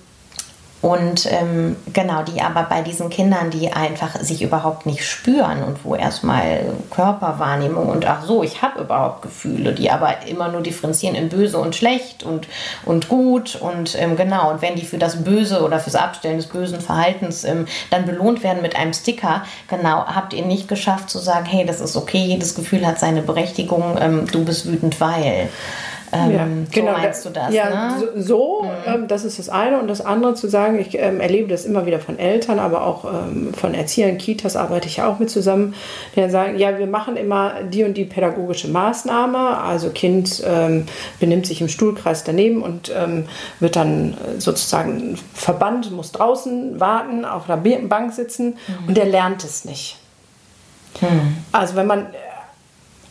und 0.83 1.31
ähm, 1.31 1.77
genau, 1.93 2.25
die 2.25 2.43
aber 2.43 2.65
bei 2.65 2.83
diesen 2.83 3.09
Kindern, 3.09 3.51
die 3.51 3.73
einfach 3.73 4.19
sich 4.21 4.43
überhaupt 4.43 4.85
nicht 4.85 5.07
spüren 5.07 5.63
und 5.63 5.85
wo 5.85 5.95
erstmal 5.95 6.73
Körperwahrnehmung 6.91 7.89
und 7.89 8.05
ach 8.05 8.25
so, 8.25 8.43
ich 8.43 8.63
habe 8.63 8.81
überhaupt 8.81 9.23
Gefühle, 9.23 9.75
die 9.75 9.93
aber 9.93 10.27
immer 10.27 10.49
nur 10.49 10.61
differenzieren 10.61 11.15
in 11.15 11.29
böse 11.29 11.59
und 11.59 11.77
schlecht 11.77 12.25
und, 12.25 12.49
und 12.85 13.09
gut 13.09 13.55
und 13.55 13.97
ähm, 13.97 14.17
genau. 14.17 14.51
Und 14.51 14.61
wenn 14.61 14.75
die 14.75 14.85
für 14.85 14.99
das 14.99 15.23
Böse 15.23 15.63
oder 15.63 15.79
fürs 15.79 15.95
Abstellen 15.95 16.39
des 16.39 16.49
bösen 16.49 16.81
Verhaltens 16.81 17.45
ähm, 17.45 17.67
dann 17.91 18.05
belohnt 18.05 18.43
werden 18.43 18.61
mit 18.61 18.75
einem 18.75 18.93
Sticker, 18.93 19.45
genau, 19.69 20.05
habt 20.07 20.33
ihr 20.33 20.45
nicht 20.45 20.67
geschafft 20.67 21.11
zu 21.11 21.19
sagen, 21.19 21.47
hey, 21.47 21.65
das 21.65 21.81
ist 21.81 21.97
okay, 21.97 22.25
jedes 22.25 22.57
Gefühl 22.57 22.85
hat 22.85 22.99
seine 22.99 23.23
Berechtigung, 23.23 23.97
ähm, 24.01 24.27
du 24.27 24.45
bist 24.45 24.67
wütend, 24.67 25.01
weil. 25.01 25.49
Ähm, 26.15 26.31
ja, 26.31 26.47
genau, 26.71 26.93
so 26.93 26.99
meinst 26.99 27.25
du 27.25 27.31
das? 27.31 27.55
Ja, 27.55 27.97
ne? 27.97 28.09
so, 28.17 28.65
mhm. 28.65 28.71
ähm, 28.87 29.09
das 29.09 29.25
ist 29.25 29.39
das 29.39 29.49
eine. 29.49 29.81
Und 29.81 29.89
das 29.89 30.03
andere 30.03 30.35
zu 30.35 30.47
sagen, 30.47 30.79
ich 30.79 30.99
ähm, 30.99 31.21
erlebe 31.21 31.49
das 31.49 31.65
immer 31.65 31.87
wieder 31.87 32.01
von 32.01 32.19
Eltern, 32.19 32.59
aber 32.59 32.87
auch 32.87 33.07
ähm, 33.07 33.55
von 33.55 33.73
Erziehern, 33.73 34.19
Kitas 34.19 34.55
arbeite 34.55 34.89
ich 34.89 35.03
auch 35.03 35.19
mit 35.19 35.31
zusammen, 35.31 35.75
die 36.15 36.21
dann 36.21 36.31
sagen, 36.31 36.59
ja, 36.59 36.79
wir 36.79 36.87
machen 36.87 37.17
immer 37.17 37.63
die 37.63 37.85
und 37.85 37.97
die 37.97 38.05
pädagogische 38.05 38.69
Maßnahme. 38.69 39.59
Also 39.59 39.89
Kind 39.89 40.43
ähm, 40.47 40.85
benimmt 41.19 41.47
sich 41.47 41.63
im 41.63 41.69
Stuhlkreis 41.69 42.25
daneben 42.25 42.63
und 42.63 42.93
ähm, 42.95 43.25
wird 43.61 43.77
dann 43.77 44.17
sozusagen 44.39 45.19
verbannt, 45.33 45.91
muss 45.93 46.13
draußen 46.13 46.79
warten, 46.79 47.25
auf 47.25 47.47
der 47.47 47.57
Bank 47.57 48.13
sitzen 48.13 48.59
mhm. 48.67 48.89
und 48.89 48.97
der 48.97 49.07
lernt 49.07 49.45
es 49.45 49.65
nicht. 49.65 49.97
Mhm. 51.01 51.37
Also 51.53 51.75
wenn 51.77 51.87
man 51.87 52.07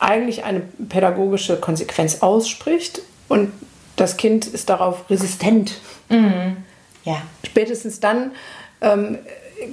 eigentlich 0.02 0.44
eine 0.44 0.60
pädagogische 0.88 1.56
Konsequenz 1.56 2.22
ausspricht 2.22 3.02
und 3.28 3.52
das 3.96 4.16
Kind 4.16 4.46
ist 4.46 4.68
darauf 4.68 5.08
resistent. 5.10 5.80
Mhm. 6.08 6.56
Ja. 7.04 7.22
Spätestens 7.44 8.00
dann 8.00 8.32
ähm, 8.80 9.18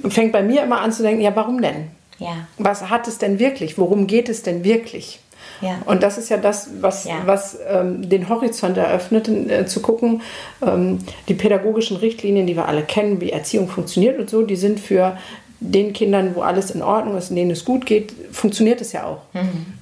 fängt 0.08 0.32
bei 0.32 0.42
mir 0.42 0.62
immer 0.62 0.80
an 0.80 0.92
zu 0.92 1.02
denken, 1.02 1.20
ja, 1.20 1.34
warum 1.34 1.60
denn? 1.60 1.88
Ja. 2.18 2.46
Was 2.58 2.90
hat 2.90 3.08
es 3.08 3.18
denn 3.18 3.38
wirklich? 3.38 3.78
Worum 3.78 4.06
geht 4.06 4.28
es 4.28 4.42
denn 4.42 4.62
wirklich? 4.62 5.20
Ja. 5.62 5.78
Und 5.84 6.02
das 6.02 6.16
ist 6.16 6.28
ja 6.28 6.36
das, 6.36 6.70
was, 6.80 7.04
ja. 7.04 7.22
was 7.24 7.58
ähm, 7.68 8.08
den 8.08 8.28
Horizont 8.28 8.76
eröffnet, 8.76 9.28
äh, 9.28 9.66
zu 9.66 9.80
gucken, 9.80 10.22
ähm, 10.64 10.98
die 11.28 11.34
pädagogischen 11.34 11.96
Richtlinien, 11.96 12.46
die 12.46 12.56
wir 12.56 12.66
alle 12.66 12.82
kennen, 12.82 13.20
wie 13.20 13.30
Erziehung 13.30 13.68
funktioniert 13.68 14.18
und 14.18 14.30
so, 14.30 14.42
die 14.42 14.56
sind 14.56 14.80
für 14.80 15.18
den 15.60 15.92
Kindern, 15.92 16.34
wo 16.34 16.42
alles 16.42 16.70
in 16.70 16.82
Ordnung 16.82 17.18
ist, 17.18 17.30
in 17.30 17.36
denen 17.36 17.50
es 17.50 17.64
gut 17.64 17.84
geht, 17.84 18.14
funktioniert 18.32 18.80
es 18.80 18.92
ja 18.92 19.04
auch. 19.04 19.22
Mhm. 19.34 19.79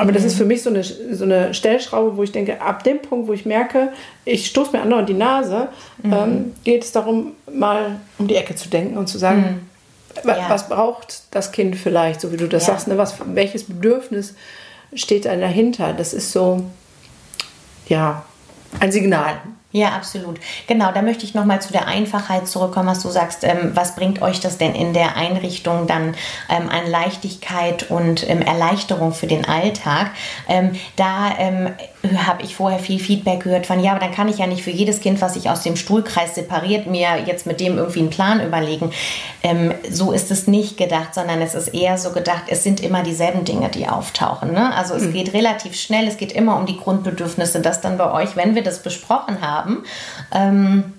Aber 0.00 0.12
das 0.12 0.24
ist 0.24 0.36
für 0.36 0.46
mich 0.46 0.62
so 0.62 0.70
eine, 0.70 0.82
so 0.82 1.24
eine 1.24 1.52
Stellschraube, 1.52 2.16
wo 2.16 2.22
ich 2.22 2.32
denke, 2.32 2.60
ab 2.60 2.84
dem 2.84 3.02
Punkt, 3.02 3.28
wo 3.28 3.32
ich 3.32 3.44
merke, 3.44 3.92
ich 4.24 4.46
stoße 4.46 4.72
mir 4.72 4.82
andauernd 4.82 5.08
die 5.08 5.14
Nase, 5.14 5.68
mhm. 6.02 6.12
ähm, 6.12 6.54
geht 6.64 6.84
es 6.84 6.92
darum, 6.92 7.32
mal 7.52 8.00
um 8.18 8.26
die 8.26 8.36
Ecke 8.36 8.54
zu 8.54 8.70
denken 8.70 8.96
und 8.96 9.08
zu 9.08 9.18
sagen, 9.18 9.66
mhm. 10.24 10.28
ja. 10.28 10.46
was 10.48 10.68
braucht 10.68 11.24
das 11.32 11.52
Kind 11.52 11.76
vielleicht, 11.76 12.22
so 12.22 12.32
wie 12.32 12.38
du 12.38 12.48
das 12.48 12.66
ja. 12.66 12.72
sagst, 12.72 12.88
ne? 12.88 12.96
was, 12.96 13.16
welches 13.26 13.64
Bedürfnis 13.64 14.34
steht 14.94 15.26
da 15.26 15.36
dahinter? 15.36 15.92
Das 15.92 16.14
ist 16.14 16.32
so, 16.32 16.64
ja, 17.86 18.24
ein 18.78 18.92
Signal. 18.92 19.36
Ja, 19.72 19.90
absolut. 19.90 20.40
Genau, 20.66 20.90
da 20.90 21.00
möchte 21.00 21.24
ich 21.24 21.34
nochmal 21.34 21.62
zu 21.62 21.72
der 21.72 21.86
Einfachheit 21.86 22.48
zurückkommen, 22.48 22.88
was 22.88 23.02
du 23.02 23.08
sagst. 23.08 23.44
Ähm, 23.44 23.70
was 23.74 23.94
bringt 23.94 24.20
euch 24.20 24.40
das 24.40 24.58
denn 24.58 24.74
in 24.74 24.94
der 24.94 25.16
Einrichtung 25.16 25.86
dann 25.86 26.16
ähm, 26.48 26.68
an 26.68 26.90
Leichtigkeit 26.90 27.88
und 27.88 28.28
ähm, 28.28 28.42
Erleichterung 28.42 29.12
für 29.12 29.28
den 29.28 29.44
Alltag? 29.44 30.10
Ähm, 30.48 30.72
da 30.96 31.30
ähm, 31.38 31.68
habe 32.26 32.42
ich 32.42 32.56
vorher 32.56 32.78
viel 32.78 32.98
Feedback 32.98 33.44
gehört 33.44 33.66
von, 33.66 33.78
ja, 33.82 33.90
aber 33.90 34.00
dann 34.00 34.12
kann 34.12 34.28
ich 34.28 34.38
ja 34.38 34.46
nicht 34.46 34.62
für 34.62 34.70
jedes 34.70 35.00
Kind, 35.00 35.20
was 35.20 35.34
sich 35.34 35.50
aus 35.50 35.62
dem 35.62 35.76
Stuhlkreis 35.76 36.34
separiert, 36.34 36.86
mir 36.86 37.18
jetzt 37.26 37.46
mit 37.46 37.60
dem 37.60 37.76
irgendwie 37.76 38.00
einen 38.00 38.10
Plan 38.10 38.44
überlegen. 38.44 38.90
Ähm, 39.42 39.74
so 39.90 40.12
ist 40.12 40.30
es 40.30 40.46
nicht 40.46 40.76
gedacht, 40.78 41.14
sondern 41.14 41.42
es 41.42 41.54
ist 41.54 41.68
eher 41.68 41.98
so 41.98 42.12
gedacht, 42.12 42.44
es 42.48 42.62
sind 42.62 42.80
immer 42.80 43.02
dieselben 43.02 43.44
Dinge, 43.44 43.68
die 43.68 43.86
auftauchen. 43.86 44.52
Ne? 44.52 44.74
Also 44.74 44.94
es 44.94 45.04
mhm. 45.04 45.12
geht 45.12 45.34
relativ 45.34 45.74
schnell, 45.74 46.08
es 46.08 46.16
geht 46.16 46.32
immer 46.32 46.56
um 46.56 46.66
die 46.66 46.78
Grundbedürfnisse, 46.78 47.60
dass 47.60 47.80
dann 47.80 47.98
bei 47.98 48.10
euch, 48.12 48.34
wenn 48.34 48.54
wir 48.54 48.62
das 48.62 48.82
besprochen 48.82 49.42
haben, 49.42 49.50
haben, 49.60 49.84
ähm, 50.32 50.94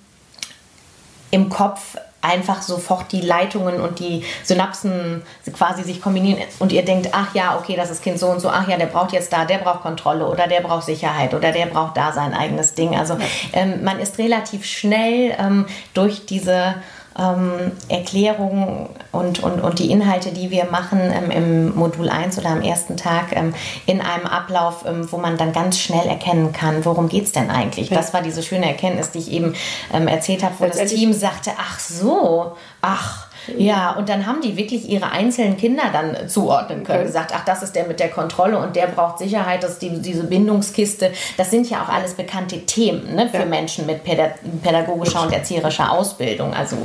im 1.31 1.49
Kopf 1.49 1.97
einfach 2.21 2.61
sofort 2.61 3.11
die 3.11 3.21
Leitungen 3.21 3.81
und 3.81 3.99
die 3.99 4.23
Synapsen 4.43 5.23
quasi 5.53 5.83
sich 5.83 6.01
kombinieren 6.01 6.41
und 6.59 6.71
ihr 6.71 6.85
denkt, 6.85 7.09
ach 7.13 7.33
ja, 7.33 7.57
okay, 7.57 7.75
das 7.75 7.89
ist 7.89 8.03
Kind 8.03 8.19
so 8.19 8.27
und 8.27 8.39
so, 8.39 8.49
ach 8.49 8.67
ja, 8.67 8.77
der 8.77 8.85
braucht 8.85 9.11
jetzt 9.11 9.33
da, 9.33 9.45
der 9.45 9.57
braucht 9.57 9.81
Kontrolle 9.81 10.25
oder 10.27 10.47
der 10.47 10.61
braucht 10.61 10.85
Sicherheit 10.85 11.33
oder 11.33 11.51
der 11.51 11.65
braucht 11.65 11.97
da 11.97 12.11
sein 12.11 12.33
eigenes 12.33 12.73
Ding. 12.73 12.95
Also 12.95 13.17
ähm, 13.53 13.83
man 13.83 13.99
ist 13.99 14.17
relativ 14.17 14.65
schnell 14.65 15.35
ähm, 15.39 15.65
durch 15.93 16.25
diese 16.25 16.75
ähm, 17.19 17.71
Erklärungen 17.89 18.89
und, 19.11 19.43
und, 19.43 19.61
und 19.61 19.79
die 19.79 19.91
Inhalte, 19.91 20.31
die 20.31 20.49
wir 20.49 20.65
machen 20.65 20.99
ähm, 21.01 21.31
im 21.31 21.75
Modul 21.75 22.09
1 22.09 22.37
oder 22.37 22.49
am 22.49 22.61
ersten 22.61 22.97
Tag 22.97 23.35
ähm, 23.35 23.53
in 23.85 24.01
einem 24.01 24.25
Ablauf, 24.25 24.85
ähm, 24.85 25.11
wo 25.11 25.17
man 25.17 25.37
dann 25.37 25.51
ganz 25.51 25.79
schnell 25.79 26.07
erkennen 26.07 26.53
kann, 26.53 26.85
worum 26.85 27.09
geht 27.09 27.25
es 27.25 27.31
denn 27.31 27.49
eigentlich. 27.49 27.89
Ja. 27.89 27.97
Das 27.97 28.13
war 28.13 28.21
diese 28.21 28.43
schöne 28.43 28.67
Erkenntnis, 28.67 29.11
die 29.11 29.19
ich 29.19 29.31
eben 29.31 29.53
ähm, 29.93 30.07
erzählt 30.07 30.43
habe, 30.43 30.55
wo 30.59 30.65
das 30.65 30.77
Team 30.85 31.13
sagte, 31.13 31.51
ach 31.57 31.79
so, 31.79 32.55
ach, 32.81 33.27
ja, 33.57 33.91
und 33.91 34.09
dann 34.09 34.25
haben 34.25 34.41
die 34.41 34.57
wirklich 34.57 34.87
ihre 34.89 35.11
einzelnen 35.11 35.57
Kinder 35.57 35.83
dann 35.91 36.29
zuordnen 36.29 36.83
können. 36.83 36.99
Okay. 36.99 37.07
Gesagt, 37.07 37.31
ach, 37.35 37.45
das 37.45 37.63
ist 37.63 37.75
der 37.75 37.87
mit 37.87 37.99
der 37.99 38.09
Kontrolle 38.09 38.57
und 38.57 38.75
der 38.75 38.87
braucht 38.87 39.19
Sicherheit, 39.19 39.63
dass 39.63 39.79
die, 39.79 40.01
diese 40.01 40.23
Bindungskiste. 40.23 41.11
Das 41.37 41.51
sind 41.51 41.69
ja 41.69 41.83
auch 41.83 41.89
alles 41.89 42.13
bekannte 42.13 42.65
Themen 42.65 43.15
ne, 43.15 43.29
für 43.29 43.39
ja. 43.39 43.45
Menschen 43.45 43.85
mit 43.85 44.03
pädagogischer 44.03 45.23
und 45.23 45.33
erzieherischer 45.33 45.91
Ausbildung. 45.91 46.53
Also 46.53 46.75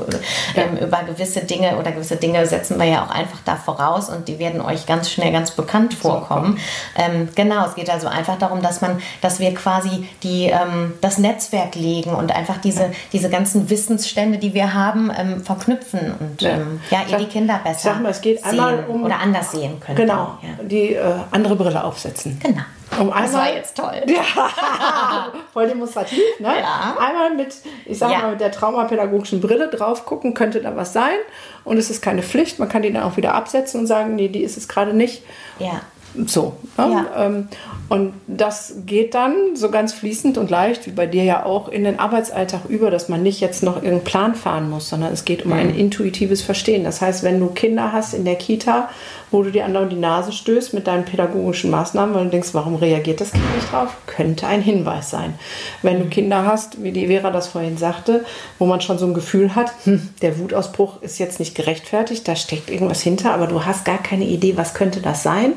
ja. 0.55 0.63
ähm, 0.63 0.79
über 0.79 1.03
gewisse 1.03 1.41
Dinge 1.41 1.77
oder 1.77 1.93
gewisse 1.93 2.17
Dinge 2.17 2.47
setzen 2.47 2.79
wir 2.79 2.87
ja 2.87 3.05
auch 3.05 3.11
einfach 3.11 3.39
da 3.45 3.57
voraus 3.57 4.09
und 4.09 4.29
die 4.29 4.39
werden 4.39 4.61
euch 4.61 4.87
ganz 4.87 5.11
schnell 5.11 5.33
ganz 5.33 5.51
bekannt 5.51 5.95
vorkommen. 5.95 6.59
Ähm, 6.97 7.29
genau, 7.35 7.67
es 7.67 7.75
geht 7.75 7.91
also 7.91 8.07
einfach 8.09 8.39
darum, 8.39 8.63
dass 8.63 8.81
man, 8.81 9.01
dass 9.21 9.41
wir 9.41 9.55
quasi 9.55 10.09
die, 10.23 10.47
ähm, 10.47 10.95
das 11.01 11.19
Netzwerk 11.19 11.75
legen 11.75 12.11
und 12.11 12.35
einfach 12.35 12.59
diese, 12.59 12.91
diese 13.13 13.29
ganzen 13.29 13.69
Wissensstände, 13.71 14.39
die 14.39 14.55
wir 14.55 14.75
haben, 14.75 15.11
ähm, 15.17 15.45
verknüpfen 15.45 16.15
und 16.19 16.46
ähm, 16.49 16.81
ja, 16.91 17.05
ihr 17.09 17.19
die 17.19 17.27
Kinder 17.27 17.61
besser 17.63 17.91
sag 17.91 18.03
mal, 18.03 18.11
es 18.11 18.21
geht 18.21 18.45
einmal 18.45 18.85
um, 18.89 19.05
oder 19.05 19.19
anders 19.19 19.53
sehen 19.53 19.81
könnt. 19.81 19.97
Genau, 19.97 20.39
ja. 20.43 20.63
die 20.63 20.95
äh, 20.95 21.15
andere 21.31 21.57
Brille 21.57 21.83
aufsetzen. 21.83 22.41
Genau. 22.43 22.63
Um 22.99 23.13
einmal, 23.13 23.23
das 23.23 23.33
war 23.35 23.55
jetzt 23.55 23.77
toll. 23.77 24.03
Ja, 24.07 25.33
voll 25.53 25.67
demonstrativ. 25.67 26.21
Ne? 26.39 26.49
Ja. 26.61 26.97
Einmal 26.99 27.35
mit, 27.35 27.57
ich 27.85 27.99
sag 27.99 28.11
ja. 28.13 28.19
mal, 28.21 28.31
mit 28.33 28.41
der 28.41 28.53
traumapädagogischen 28.53 29.41
Brille 29.41 29.69
drauf 29.69 30.07
gucken, 30.07 30.35
könnte 30.35 30.61
da 30.61 30.77
was 30.77 30.93
sein. 30.93 31.17
Und 31.65 31.79
es 31.79 31.91
ist 31.91 32.01
keine 32.01 32.23
Pflicht. 32.23 32.59
Man 32.59 32.69
kann 32.69 32.83
die 32.83 32.93
dann 32.93 33.03
auch 33.03 33.17
wieder 33.17 33.35
absetzen 33.35 33.81
und 33.81 33.87
sagen, 33.87 34.15
nee, 34.15 34.29
die 34.29 34.43
ist 34.43 34.57
es 34.57 34.69
gerade 34.69 34.95
nicht. 34.95 35.25
Ja. 35.59 35.81
So. 36.27 36.55
Ne? 36.79 36.91
Ja. 36.91 37.27
Ähm, 37.27 37.49
und 37.89 38.15
das 38.27 38.75
geht 38.85 39.15
dann 39.15 39.55
so 39.55 39.71
ganz 39.71 39.93
fließend 39.93 40.39
und 40.39 40.51
leicht, 40.51 40.87
wie 40.87 40.91
bei 40.91 41.07
dir 41.07 41.23
ja 41.23 41.47
auch, 41.47 41.69
in 41.69 41.85
den 41.85 42.01
Arbeitsalltag 42.01 42.63
über, 42.69 42.91
dass 42.91 43.09
man 43.09 43.23
nicht 43.23 43.41
jetzt 43.41 43.63
noch 43.63 43.77
irgendeinen 43.77 44.05
Plan 44.05 44.35
fahren 44.35 44.69
muss, 44.69 44.89
sondern 44.89 45.13
es 45.13 45.25
geht 45.25 45.45
um 45.45 45.53
mhm. 45.53 45.59
ein 45.59 45.75
intuitives 45.77 46.43
Verstehen. 46.43 46.83
Das 46.83 47.01
heißt, 47.01 47.23
wenn 47.23 47.39
du 47.39 47.47
Kinder 47.47 47.93
hast 47.93 48.13
in 48.13 48.25
der 48.25 48.35
Kita, 48.35 48.89
wo 49.31 49.45
du 49.45 49.53
dir 49.53 49.65
andauernd 49.65 49.93
die 49.93 49.97
Nase 49.97 50.33
stößt 50.33 50.75
mit 50.75 50.89
deinen 50.89 51.05
pädagogischen 51.05 51.71
Maßnahmen, 51.71 52.13
weil 52.13 52.25
du 52.25 52.31
denkst, 52.31 52.51
warum 52.53 52.75
reagiert 52.75 53.21
das 53.21 53.31
Kind 53.31 53.55
nicht 53.55 53.71
drauf, 53.71 53.97
könnte 54.07 54.49
ein 54.49 54.63
Hinweis 54.63 55.11
sein. 55.11 55.35
Wenn 55.83 56.01
du 56.01 56.07
mhm. 56.07 56.11
Kinder 56.11 56.45
hast, 56.45 56.83
wie 56.83 56.91
die 56.91 57.07
Vera 57.07 57.31
das 57.31 57.47
vorhin 57.47 57.77
sagte, 57.77 58.25
wo 58.59 58.67
man 58.67 58.81
schon 58.81 58.99
so 58.99 59.07
ein 59.07 59.15
Gefühl 59.15 59.55
hat, 59.55 59.73
hm, 59.85 60.09
der 60.23 60.41
Wutausbruch 60.41 61.03
ist 61.03 61.19
jetzt 61.19 61.39
nicht 61.39 61.55
gerechtfertigt, 61.55 62.27
da 62.27 62.35
steckt 62.35 62.69
irgendwas 62.69 63.01
hinter, 63.01 63.33
aber 63.33 63.47
du 63.47 63.65
hast 63.65 63.85
gar 63.85 64.03
keine 64.03 64.25
Idee, 64.25 64.57
was 64.57 64.75
könnte 64.75 65.01
das 65.01 65.23
sein 65.23 65.53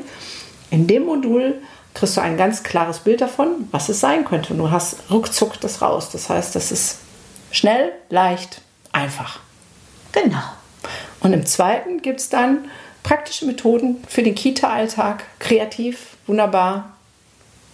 In 0.71 0.87
dem 0.87 1.05
Modul 1.05 1.55
kriegst 1.93 2.17
du 2.17 2.21
ein 2.21 2.37
ganz 2.37 2.63
klares 2.63 2.99
Bild 2.99 3.21
davon, 3.21 3.67
was 3.71 3.89
es 3.89 3.99
sein 3.99 4.25
könnte. 4.25 4.53
Und 4.53 4.59
du 4.59 4.71
hast 4.71 4.97
ruckzuck 5.09 5.59
das 5.61 5.81
raus. 5.81 6.09
Das 6.11 6.29
heißt, 6.29 6.55
das 6.55 6.71
ist 6.71 6.97
schnell, 7.51 7.91
leicht, 8.09 8.61
einfach. 8.91 9.39
Genau. 10.11 10.41
Und 11.21 11.33
im 11.33 11.45
zweiten 11.45 12.01
gibt 12.01 12.19
es 12.19 12.29
dann 12.29 12.69
praktische 13.03 13.45
Methoden 13.45 13.97
für 14.07 14.23
den 14.23 14.35
Kita-Alltag, 14.35 15.23
kreativ, 15.39 16.15
wunderbar, 16.27 16.91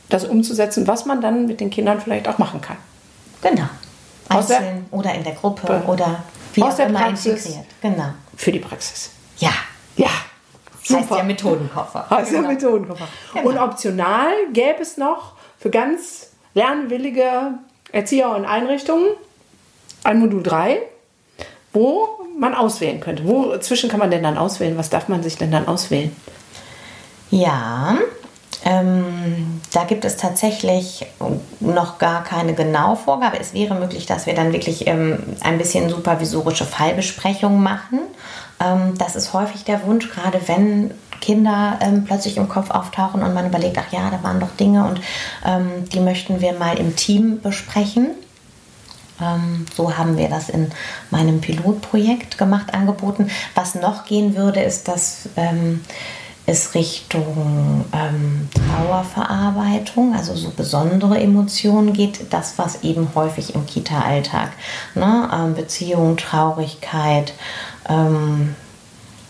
das 0.10 0.23
umzusetzen, 0.25 0.88
was 0.88 1.05
man 1.05 1.19
dann 1.21 1.45
mit 1.47 1.60
den 1.60 1.69
Kindern 1.69 1.99
vielleicht 1.99 2.27
auch 2.27 2.38
machen 2.38 2.62
kann. 2.62 2.77
Genau. 3.41 3.67
Aus 4.29 4.47
der- 4.47 4.58
Einzeln 4.60 4.86
oder 4.91 5.13
in 5.13 5.23
der 5.23 5.34
Gruppe 5.34 5.84
oder 5.88 6.23
wie 6.53 6.63
aus 6.63 6.73
auch 6.73 6.77
der 6.77 6.88
immer 6.88 6.99
Praxis. 6.99 7.45
integriert. 7.45 7.65
Genau. 7.81 8.13
Für 8.38 8.51
die 8.51 8.60
Praxis. 8.60 9.12
Ja. 9.38 9.51
Ja, 9.97 10.10
Heißt 10.89 11.09
ja 11.09 11.23
Methodenkoffer. 11.23 12.09
Heißt 12.09 12.31
ja 12.31 12.37
Genau. 12.37 12.53
Methodenkoffer. 12.53 13.07
Genau. 13.33 13.49
Und 13.49 13.57
optional 13.57 14.31
gäbe 14.53 14.81
es 14.81 14.97
noch 14.97 15.33
für 15.57 15.69
ganz 15.69 16.31
lernwillige 16.53 17.53
Erzieher 17.91 18.29
und 18.29 18.45
Einrichtungen 18.45 19.09
ein 20.03 20.19
Modul 20.19 20.43
3, 20.43 20.81
wo 21.73 22.09
man 22.37 22.53
auswählen 22.53 22.99
könnte. 22.99 23.25
Wozwischen 23.25 23.89
kann 23.89 23.99
man 23.99 24.11
denn 24.11 24.23
dann 24.23 24.37
auswählen? 24.37 24.77
Was 24.77 24.89
darf 24.89 25.07
man 25.07 25.23
sich 25.23 25.37
denn 25.37 25.51
dann 25.51 25.67
auswählen? 25.67 26.15
Ja, 27.31 27.97
ähm, 28.63 29.61
da 29.73 29.83
gibt 29.83 30.05
es 30.05 30.17
tatsächlich 30.17 31.05
noch 31.59 31.97
gar 31.97 32.23
keine 32.23 32.53
genaue 32.53 32.95
Vorgabe. 32.95 33.39
Es 33.39 33.53
wäre 33.53 33.75
möglich, 33.75 34.05
dass 34.05 34.25
wir 34.25 34.33
dann 34.33 34.53
wirklich 34.53 34.87
ähm, 34.87 35.19
ein 35.41 35.57
bisschen 35.57 35.89
supervisorische 35.89 36.65
Fallbesprechungen 36.65 37.61
machen. 37.61 37.99
Ähm, 38.59 38.97
das 38.97 39.15
ist 39.15 39.33
häufig 39.33 39.63
der 39.63 39.85
Wunsch, 39.85 40.09
gerade 40.09 40.39
wenn 40.47 40.91
Kinder 41.21 41.79
ähm, 41.81 42.03
plötzlich 42.05 42.37
im 42.37 42.49
Kopf 42.49 42.69
auftauchen 42.69 43.23
und 43.23 43.33
man 43.33 43.47
überlegt, 43.47 43.77
ach 43.77 43.91
ja, 43.91 44.09
da 44.09 44.21
waren 44.23 44.39
doch 44.39 44.51
Dinge 44.59 44.85
und 44.85 45.01
ähm, 45.45 45.89
die 45.91 45.99
möchten 45.99 46.41
wir 46.41 46.53
mal 46.53 46.77
im 46.77 46.95
Team 46.95 47.41
besprechen. 47.41 48.11
Ähm, 49.21 49.65
so 49.75 49.97
haben 49.97 50.17
wir 50.17 50.29
das 50.29 50.49
in 50.49 50.71
meinem 51.09 51.41
Pilotprojekt 51.41 52.37
gemacht, 52.37 52.73
angeboten. 52.73 53.29
Was 53.55 53.75
noch 53.75 54.05
gehen 54.05 54.35
würde, 54.35 54.61
ist, 54.61 54.87
dass 54.87 55.29
ähm, 55.35 55.81
es 56.45 56.75
Richtung 56.75 57.85
ähm, 57.91 58.49
Trauerverarbeitung, 58.53 60.13
also 60.13 60.35
so 60.35 60.51
besondere 60.51 61.19
Emotionen 61.19 61.93
geht. 61.93 62.31
Das, 62.31 62.57
was 62.57 62.83
eben 62.83 63.07
häufig 63.15 63.55
im 63.55 63.65
Kita-Alltag, 63.65 64.51
ne? 64.93 65.53
Beziehung, 65.55 66.17
Traurigkeit, 66.17 67.33
ähm, 67.89 68.55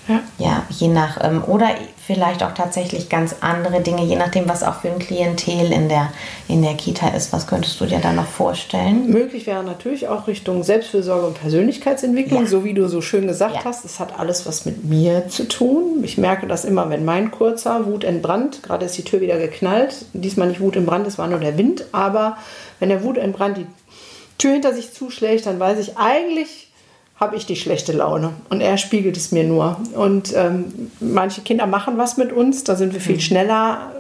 Ja. 0.08 0.20
ja, 0.38 0.64
je 0.70 0.88
nach, 0.90 1.18
ähm, 1.24 1.44
oder 1.48 1.68
vielleicht 2.06 2.44
auch 2.44 2.54
tatsächlich 2.54 3.10
ganz 3.10 3.38
andere 3.42 3.82
Dinge, 3.82 4.04
je 4.04 4.16
nachdem, 4.16 4.48
was 4.48 4.62
auch 4.62 4.82
für 4.82 4.90
ein 4.92 5.00
Klientel 5.00 5.72
in 5.72 5.90
der, 5.90 6.12
in 6.48 6.62
der 6.62 6.76
Kita 6.76 7.08
ist. 7.08 7.34
Was 7.34 7.48
könntest 7.48 7.82
du 7.82 7.88
dir 7.88 7.98
da 7.98 8.14
noch 8.14 8.28
vorstellen? 8.28 9.10
Möglich 9.10 9.48
wäre 9.48 9.64
natürlich 9.64 10.08
auch 10.08 10.28
Richtung 10.28 10.62
Selbstfürsorge 10.62 11.26
und 11.26 11.42
Persönlichkeitsentwicklung, 11.42 12.44
Ja. 12.44 12.48
so 12.48 12.64
wie 12.64 12.76
du 12.76 12.88
so 12.88 13.02
schön 13.02 13.26
gesagt 13.28 13.56
Ja. 13.56 13.62
hast. 13.66 13.84
Das 13.84 14.00
hat 14.00 14.20
alles 14.20 14.46
was 14.46 14.66
mit 14.66 14.86
mir 14.86 15.28
zu 15.28 15.48
tun. 15.48 16.02
Ich 16.04 16.20
merke 16.20 16.46
das 16.46 16.66
immer, 16.66 16.88
wenn 16.92 17.04
mein 17.04 17.32
kurzer 17.32 17.88
Wut 17.88 18.04
entbrannt, 18.04 18.62
gerade 18.62 18.86
ist 18.86 18.96
die 19.00 19.04
Tür 19.06 19.22
wieder 19.22 19.40
geknallt, 19.40 20.06
diesmal 20.14 20.48
nicht 20.50 20.62
Wut 20.62 20.76
entbrannt, 20.76 21.08
es 21.08 21.18
war 21.18 21.26
nur 21.28 21.40
der 21.40 21.58
Wind, 21.58 21.86
aber 21.94 22.38
wenn 22.80 22.90
der 22.90 23.02
Wut 23.04 23.18
entbrannt 23.18 23.58
die 23.58 23.66
Tür 24.38 24.52
hinter 24.54 24.72
sich 24.76 24.94
zuschlägt, 24.94 25.48
dann 25.48 25.60
weiß 25.60 25.80
ich 25.80 25.98
eigentlich, 25.98 26.65
habe 27.20 27.36
ich 27.38 27.46
die 27.46 27.56
schlechte 27.56 27.94
Laune 27.94 28.34
und 28.50 28.62
er 28.62 28.78
spiegelt 28.78 29.16
es 29.16 29.32
mir 29.32 29.46
nur. 29.46 29.78
Und 29.94 30.34
ähm, 30.36 30.92
manche 31.00 31.42
Kinder 31.42 31.66
machen 31.66 31.98
was 31.98 32.18
mit 32.18 32.34
uns, 32.34 32.64
da 32.64 32.76
sind 32.76 32.94
wir 32.94 33.00
viel 33.00 33.22
schneller 33.22 33.92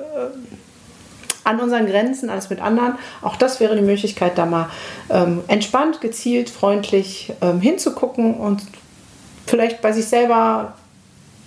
an 1.46 1.60
unseren 1.60 1.86
Grenzen 1.86 2.30
als 2.30 2.50
mit 2.50 2.60
anderen. 2.60 2.96
Auch 3.22 3.38
das 3.38 3.60
wäre 3.60 3.76
die 3.76 3.82
Möglichkeit, 3.82 4.38
da 4.38 4.46
mal 4.46 4.70
ähm, 5.10 5.44
entspannt, 5.48 6.02
gezielt, 6.02 6.50
freundlich 6.50 7.32
ähm, 7.42 7.62
hinzugucken 7.62 8.34
und 8.34 8.64
vielleicht 9.46 9.82
bei 9.82 9.94
sich 9.94 10.08
selber 10.08 10.74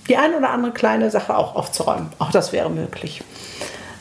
die 0.09 0.17
ein 0.17 0.35
oder 0.35 0.51
andere 0.51 0.73
kleine 0.73 1.11
Sache 1.11 1.37
auch 1.37 1.55
aufzuräumen. 1.55 2.09
Auch 2.19 2.31
das 2.31 2.53
wäre 2.53 2.71
möglich. 2.71 3.23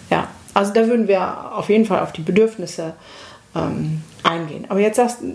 Ja, 0.10 0.27
also 0.53 0.71
da 0.71 0.88
würden 0.88 1.08
wir 1.08 1.51
auf 1.56 1.69
jeden 1.69 1.86
Fall 1.86 1.99
auf 1.99 2.13
die 2.13 2.21
Bedürfnisse 2.21 2.93
ähm, 3.56 4.03
eingehen. 4.23 4.65
Aber 4.69 4.80
jetzt 4.80 4.97
sagst 4.97 5.23
äh, 5.23 5.34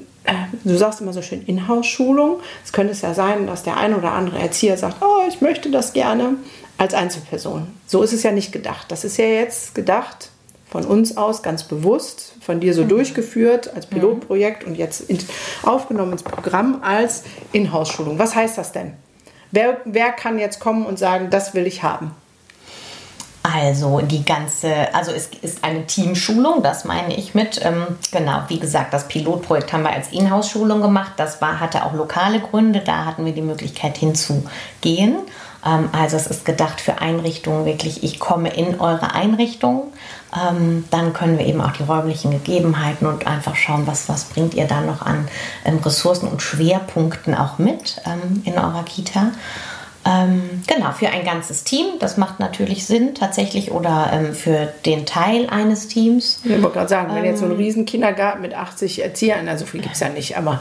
du 0.64 0.76
sagst 0.76 1.00
immer 1.00 1.12
so 1.12 1.22
schön 1.22 1.44
Inhouse-Schulung. 1.44 2.40
Es 2.64 2.72
könnte 2.72 2.92
es 2.92 3.02
ja 3.02 3.14
sein, 3.14 3.46
dass 3.46 3.62
der 3.62 3.76
ein 3.76 3.94
oder 3.94 4.12
andere 4.12 4.38
Erzieher 4.38 4.76
sagt, 4.76 5.02
oh, 5.02 5.26
ich 5.28 5.40
möchte 5.40 5.70
das 5.70 5.92
gerne 5.92 6.36
als 6.78 6.94
Einzelperson. 6.94 7.68
So 7.86 8.02
ist 8.02 8.12
es 8.12 8.22
ja 8.22 8.32
nicht 8.32 8.52
gedacht. 8.52 8.90
Das 8.90 9.04
ist 9.04 9.16
ja 9.16 9.26
jetzt 9.26 9.74
gedacht 9.74 10.30
von 10.72 10.86
uns 10.86 11.18
aus 11.18 11.42
ganz 11.42 11.64
bewusst, 11.64 12.34
von 12.40 12.58
dir 12.58 12.72
so 12.72 12.84
durchgeführt 12.84 13.74
als 13.74 13.84
Pilotprojekt 13.86 14.64
und 14.64 14.74
jetzt 14.74 15.02
in, 15.02 15.18
aufgenommen 15.62 16.12
ins 16.12 16.22
Programm 16.22 16.80
als 16.82 17.24
Inhouse-Schulung. 17.52 18.18
Was 18.18 18.34
heißt 18.34 18.56
das 18.56 18.72
denn? 18.72 18.94
Wer, 19.50 19.82
wer 19.84 20.12
kann 20.12 20.38
jetzt 20.38 20.60
kommen 20.60 20.86
und 20.86 20.98
sagen, 20.98 21.28
das 21.28 21.52
will 21.52 21.66
ich 21.66 21.82
haben? 21.82 22.12
Also 23.42 24.00
die 24.00 24.24
ganze, 24.24 24.94
also 24.94 25.10
es 25.10 25.28
ist 25.42 25.64
eine 25.64 25.86
Teamschulung, 25.86 26.62
das 26.62 26.84
meine 26.84 27.16
ich 27.16 27.34
mit. 27.34 27.60
Ähm, 27.64 27.98
genau, 28.12 28.42
wie 28.48 28.60
gesagt, 28.60 28.94
das 28.94 29.08
Pilotprojekt 29.08 29.72
haben 29.72 29.82
wir 29.82 29.90
als 29.90 30.12
Inhouse-Schulung 30.12 30.80
gemacht. 30.80 31.12
Das 31.16 31.40
war, 31.40 31.58
hatte 31.58 31.84
auch 31.84 31.92
lokale 31.92 32.38
Gründe, 32.38 32.80
da 32.80 33.04
hatten 33.04 33.24
wir 33.24 33.32
die 33.32 33.42
Möglichkeit 33.42 33.96
hinzugehen. 33.98 35.16
Ähm, 35.66 35.88
also 35.92 36.16
es 36.16 36.28
ist 36.28 36.44
gedacht 36.44 36.80
für 36.80 37.00
Einrichtungen 37.00 37.64
wirklich, 37.64 38.04
ich 38.04 38.20
komme 38.20 38.48
in 38.48 38.78
eure 38.80 39.12
Einrichtung. 39.12 39.92
Ähm, 40.34 40.84
dann 40.90 41.12
können 41.12 41.36
wir 41.36 41.46
eben 41.46 41.60
auch 41.60 41.72
die 41.72 41.82
räumlichen 41.82 42.30
Gegebenheiten 42.30 43.06
und 43.06 43.26
einfach 43.26 43.56
schauen, 43.56 43.86
was, 43.86 44.08
was 44.08 44.24
bringt 44.24 44.54
ihr 44.54 44.66
da 44.66 44.80
noch 44.80 45.02
an 45.02 45.28
ähm, 45.64 45.78
Ressourcen 45.78 46.28
und 46.28 46.42
Schwerpunkten 46.42 47.34
auch 47.34 47.58
mit 47.58 48.00
ähm, 48.06 48.42
in 48.44 48.54
eurer 48.54 48.84
Kita. 48.84 49.32
Ähm, 50.04 50.62
genau, 50.66 50.92
für 50.92 51.08
ein 51.08 51.24
ganzes 51.24 51.64
Team. 51.64 51.86
Das 52.00 52.16
macht 52.16 52.40
natürlich 52.40 52.86
Sinn 52.86 53.14
tatsächlich 53.14 53.70
oder 53.70 54.10
ähm, 54.12 54.34
für 54.34 54.72
den 54.84 55.06
Teil 55.06 55.48
eines 55.48 55.88
Teams. 55.88 56.40
Ich 56.44 56.50
wollte 56.62 56.78
gerade 56.78 56.88
sagen, 56.88 57.14
wenn 57.14 57.24
jetzt 57.24 57.40
so 57.40 57.46
ein 57.46 57.52
riesen 57.52 57.84
Kindergarten 57.86 58.42
mit 58.42 58.54
80 58.54 59.02
Erziehern, 59.02 59.48
also 59.48 59.64
viel 59.64 59.80
gibt 59.80 59.94
es 59.94 60.00
ja 60.00 60.08
nicht, 60.08 60.36
aber 60.36 60.60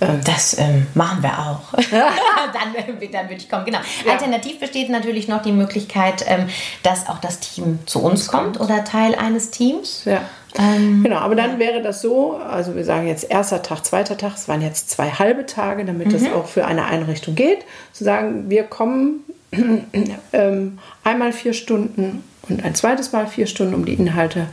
ähm, 0.00 0.20
Das 0.24 0.58
ähm, 0.58 0.86
machen 0.94 1.22
wir 1.22 1.38
auch. 1.38 1.72
dann, 1.90 2.74
äh, 2.74 3.08
dann 3.08 3.28
würde 3.28 3.36
ich 3.36 3.48
kommen. 3.48 3.64
Genau. 3.64 3.78
Alternativ 4.08 4.60
besteht 4.60 4.90
natürlich 4.90 5.28
noch 5.28 5.42
die 5.42 5.52
Möglichkeit, 5.52 6.24
ähm, 6.26 6.48
dass 6.82 7.08
auch 7.08 7.18
das 7.18 7.40
Team 7.40 7.78
zu 7.86 8.02
uns 8.02 8.28
kommt 8.28 8.60
oder 8.60 8.84
Teil 8.84 9.14
eines 9.14 9.50
Teams. 9.50 10.02
ja. 10.04 10.22
Ähm, 10.58 11.02
Genau, 11.02 11.16
aber 11.16 11.34
dann 11.34 11.58
wäre 11.58 11.82
das 11.82 12.02
so, 12.02 12.36
also 12.36 12.74
wir 12.76 12.84
sagen 12.84 13.06
jetzt 13.08 13.30
erster 13.30 13.62
Tag, 13.62 13.84
zweiter 13.84 14.16
Tag, 14.16 14.34
es 14.34 14.48
waren 14.48 14.60
jetzt 14.62 14.90
zwei 14.90 15.08
halbe 15.10 15.46
Tage, 15.46 15.84
damit 15.84 16.12
das 16.12 16.22
auch 16.32 16.46
für 16.46 16.66
eine 16.66 16.84
Einrichtung 16.86 17.34
geht, 17.34 17.60
zu 17.92 18.04
sagen, 18.04 18.50
wir 18.50 18.64
kommen 18.64 19.24
ähm, 20.32 20.78
einmal 21.04 21.32
vier 21.32 21.52
Stunden 21.52 22.24
und 22.48 22.64
ein 22.64 22.74
zweites 22.74 23.12
Mal 23.12 23.26
vier 23.26 23.46
Stunden, 23.46 23.74
um 23.74 23.84
die 23.84 23.94
Inhalte 23.94 24.46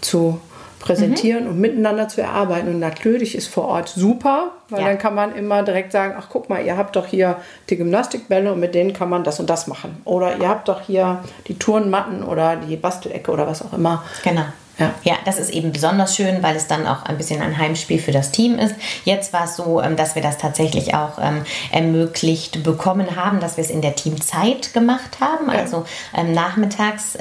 zu 0.00 0.40
präsentieren 0.80 1.46
und 1.48 1.58
miteinander 1.60 2.08
zu 2.08 2.20
erarbeiten. 2.22 2.68
Und 2.68 2.78
natürlich 2.78 3.34
ist 3.34 3.48
vor 3.48 3.64
Ort 3.66 3.88
super, 3.88 4.52
weil 4.70 4.80
Ja. 4.80 4.86
dann 4.86 4.98
kann 4.98 5.14
man 5.14 5.34
immer 5.34 5.62
direkt 5.62 5.92
sagen, 5.92 6.14
ach 6.16 6.28
guck 6.30 6.48
mal, 6.48 6.64
ihr 6.64 6.76
habt 6.76 6.94
doch 6.96 7.06
hier 7.06 7.36
die 7.68 7.76
Gymnastikbälle 7.76 8.52
und 8.52 8.60
mit 8.60 8.74
denen 8.74 8.92
kann 8.92 9.08
man 9.08 9.24
das 9.24 9.40
und 9.40 9.50
das 9.50 9.66
machen. 9.66 10.00
Oder 10.04 10.38
ihr 10.38 10.48
habt 10.48 10.68
doch 10.68 10.80
hier 10.82 11.18
die 11.48 11.58
Turnmatten 11.58 12.22
oder 12.22 12.56
die 12.56 12.76
Bastelecke 12.76 13.30
oder 13.30 13.46
was 13.46 13.62
auch 13.62 13.72
immer. 13.72 14.04
Genau. 14.22 14.44
Ja. 14.78 14.94
ja, 15.02 15.14
das 15.24 15.38
ist 15.38 15.50
eben 15.50 15.72
besonders 15.72 16.14
schön, 16.14 16.42
weil 16.42 16.54
es 16.54 16.68
dann 16.68 16.86
auch 16.86 17.02
ein 17.04 17.16
bisschen 17.16 17.42
ein 17.42 17.58
Heimspiel 17.58 17.98
für 17.98 18.12
das 18.12 18.30
Team 18.30 18.58
ist. 18.58 18.74
Jetzt 19.04 19.32
war 19.32 19.44
es 19.44 19.56
so, 19.56 19.82
ähm, 19.82 19.96
dass 19.96 20.14
wir 20.14 20.22
das 20.22 20.38
tatsächlich 20.38 20.94
auch 20.94 21.18
ähm, 21.20 21.42
ermöglicht 21.72 22.62
bekommen 22.62 23.16
haben, 23.16 23.40
dass 23.40 23.56
wir 23.56 23.64
es 23.64 23.70
in 23.70 23.82
der 23.82 23.96
Teamzeit 23.96 24.72
gemacht 24.72 25.18
haben. 25.20 25.50
Also 25.50 25.84
ähm, 26.14 26.32
nachmittags 26.32 27.18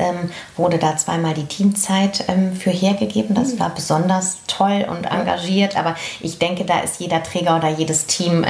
wurde 0.55 0.77
da 0.77 0.95
zweimal 0.97 1.33
die 1.33 1.45
Teamzeit 1.45 2.25
für 2.59 2.69
hergegeben. 2.69 3.35
Das 3.35 3.59
war 3.59 3.69
besonders 3.73 4.37
toll 4.47 4.85
und 4.89 5.05
engagiert. 5.05 5.75
Aber 5.75 5.95
ich 6.19 6.37
denke, 6.39 6.65
da 6.65 6.79
ist 6.79 6.99
jeder 6.99 7.23
Träger 7.23 7.55
oder 7.57 7.69
jedes 7.69 8.05
Team 8.05 8.45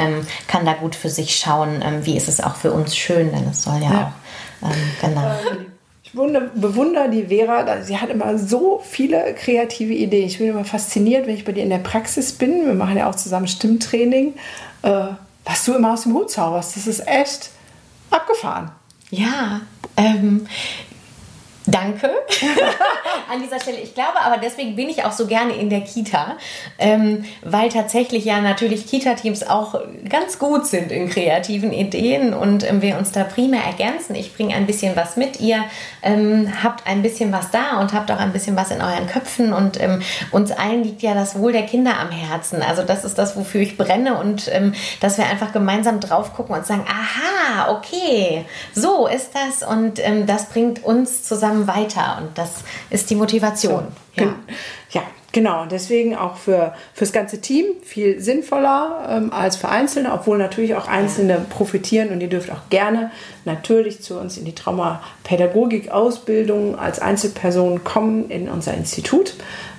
kann 0.47 0.65
da 0.65 0.73
gut 0.73 0.95
für 0.95 1.09
sich 1.09 1.35
schauen, 1.37 1.81
wie 2.03 2.17
ist 2.17 2.27
es 2.27 2.41
auch 2.41 2.55
für 2.55 2.71
uns 2.71 2.95
schön, 2.95 3.31
denn 3.31 3.47
es 3.49 3.63
soll 3.63 3.81
ja, 3.81 3.91
Ja. 3.91 4.13
auch 4.61 4.71
genau. 5.01 5.31
Ich 6.09 6.15
wunde- 6.17 6.49
bewundere 6.55 7.09
die 7.09 7.25
Vera, 7.25 7.81
sie 7.83 7.97
hat 7.97 8.09
immer 8.09 8.37
so 8.37 8.81
viele 8.89 9.33
kreative 9.33 9.93
Ideen. 9.93 10.25
Ich 10.27 10.37
bin 10.37 10.47
immer 10.47 10.63
fasziniert, 10.63 11.27
wenn 11.27 11.35
ich 11.35 11.43
bei 11.43 11.51
dir 11.51 11.63
in 11.63 11.69
der 11.69 11.79
Praxis 11.79 12.31
bin. 12.31 12.65
Wir 12.65 12.73
machen 12.75 12.95
ja 12.97 13.09
auch 13.09 13.15
zusammen 13.15 13.47
Stimmtraining. 13.47 14.33
Äh, 14.83 15.07
was 15.43 15.65
du 15.65 15.73
immer 15.73 15.93
aus 15.93 16.03
dem 16.03 16.13
Hut 16.13 16.31
zauberst, 16.31 16.77
das 16.77 16.87
ist 16.87 17.05
echt 17.07 17.49
abgefahren. 18.09 18.71
Ja, 19.09 19.61
ähm, 19.97 20.47
Danke 21.67 22.09
an 23.29 23.41
dieser 23.43 23.59
Stelle. 23.59 23.79
Ich 23.79 23.93
glaube 23.93 24.21
aber, 24.21 24.37
deswegen 24.37 24.77
bin 24.77 24.87
ich 24.87 25.03
auch 25.03 25.11
so 25.11 25.27
gerne 25.27 25.53
in 25.53 25.69
der 25.69 25.81
Kita, 25.81 26.37
ähm, 26.79 27.25
weil 27.43 27.67
tatsächlich 27.67 28.23
ja 28.23 28.39
natürlich 28.39 28.87
Kita-Teams 28.87 29.45
auch 29.45 29.75
ganz 30.07 30.39
gut 30.39 30.65
sind 30.65 30.93
in 30.93 31.09
kreativen 31.09 31.73
Ideen 31.73 32.33
und 32.33 32.63
ähm, 32.63 32.81
wir 32.81 32.97
uns 32.97 33.11
da 33.11 33.25
primär 33.25 33.63
ergänzen. 33.65 34.15
Ich 34.15 34.33
bringe 34.33 34.55
ein 34.55 34.65
bisschen 34.65 34.95
was 34.95 35.17
mit, 35.17 35.41
ihr 35.41 35.65
ähm, 36.03 36.53
habt 36.63 36.87
ein 36.87 37.01
bisschen 37.01 37.33
was 37.33 37.51
da 37.51 37.81
und 37.81 37.91
habt 37.91 38.09
auch 38.11 38.19
ein 38.19 38.31
bisschen 38.31 38.55
was 38.55 38.71
in 38.71 38.81
euren 38.81 39.07
Köpfen 39.07 39.51
und 39.51 39.81
ähm, 39.81 40.01
uns 40.31 40.51
allen 40.51 40.85
liegt 40.85 41.01
ja 41.01 41.13
das 41.15 41.37
Wohl 41.37 41.51
der 41.51 41.63
Kinder 41.63 41.99
am 41.99 42.11
Herzen. 42.11 42.61
Also 42.61 42.83
das 42.83 43.03
ist 43.03 43.17
das, 43.17 43.35
wofür 43.35 43.59
ich 43.59 43.75
brenne 43.75 44.17
und 44.17 44.49
ähm, 44.53 44.73
dass 45.01 45.17
wir 45.17 45.25
einfach 45.25 45.51
gemeinsam 45.51 45.99
drauf 45.99 46.33
gucken 46.33 46.55
und 46.55 46.65
sagen, 46.65 46.85
aha, 46.87 47.73
okay, 47.73 48.45
so 48.73 49.05
ist 49.05 49.31
das 49.33 49.67
und 49.67 49.99
ähm, 49.99 50.25
das 50.25 50.45
bringt 50.45 50.85
uns 50.85 51.23
zusammen 51.23 51.56
zusammen 51.57 51.67
weiter 51.67 52.19
und 52.21 52.37
das 52.37 52.63
ist 52.89 53.09
die 53.09 53.15
Motivation. 53.15 53.87
So, 54.15 54.23
ja. 54.23 54.35
ja. 54.91 55.01
Genau, 55.33 55.65
deswegen 55.65 56.15
auch 56.15 56.37
für 56.37 56.73
das 56.97 57.11
ganze 57.11 57.41
Team 57.41 57.65
viel 57.83 58.21
sinnvoller 58.21 59.07
ähm, 59.09 59.31
als 59.31 59.57
für 59.57 59.69
Einzelne, 59.69 60.11
obwohl 60.13 60.39
natürlich 60.39 60.73
auch 60.73 60.87
Einzelne 60.87 61.45
profitieren 61.49 62.09
und 62.09 62.21
ihr 62.21 62.29
dürft 62.29 62.49
auch 62.49 62.69
gerne 62.69 63.11
natürlich 63.45 64.01
zu 64.01 64.17
uns 64.17 64.37
in 64.37 64.45
die 64.45 64.55
Traumapädagogik-Ausbildung 64.55 66.79
als 66.79 66.99
Einzelperson 66.99 67.83
kommen 67.83 68.31
in 68.31 68.49
unser 68.49 68.73
Institut. 68.73 69.35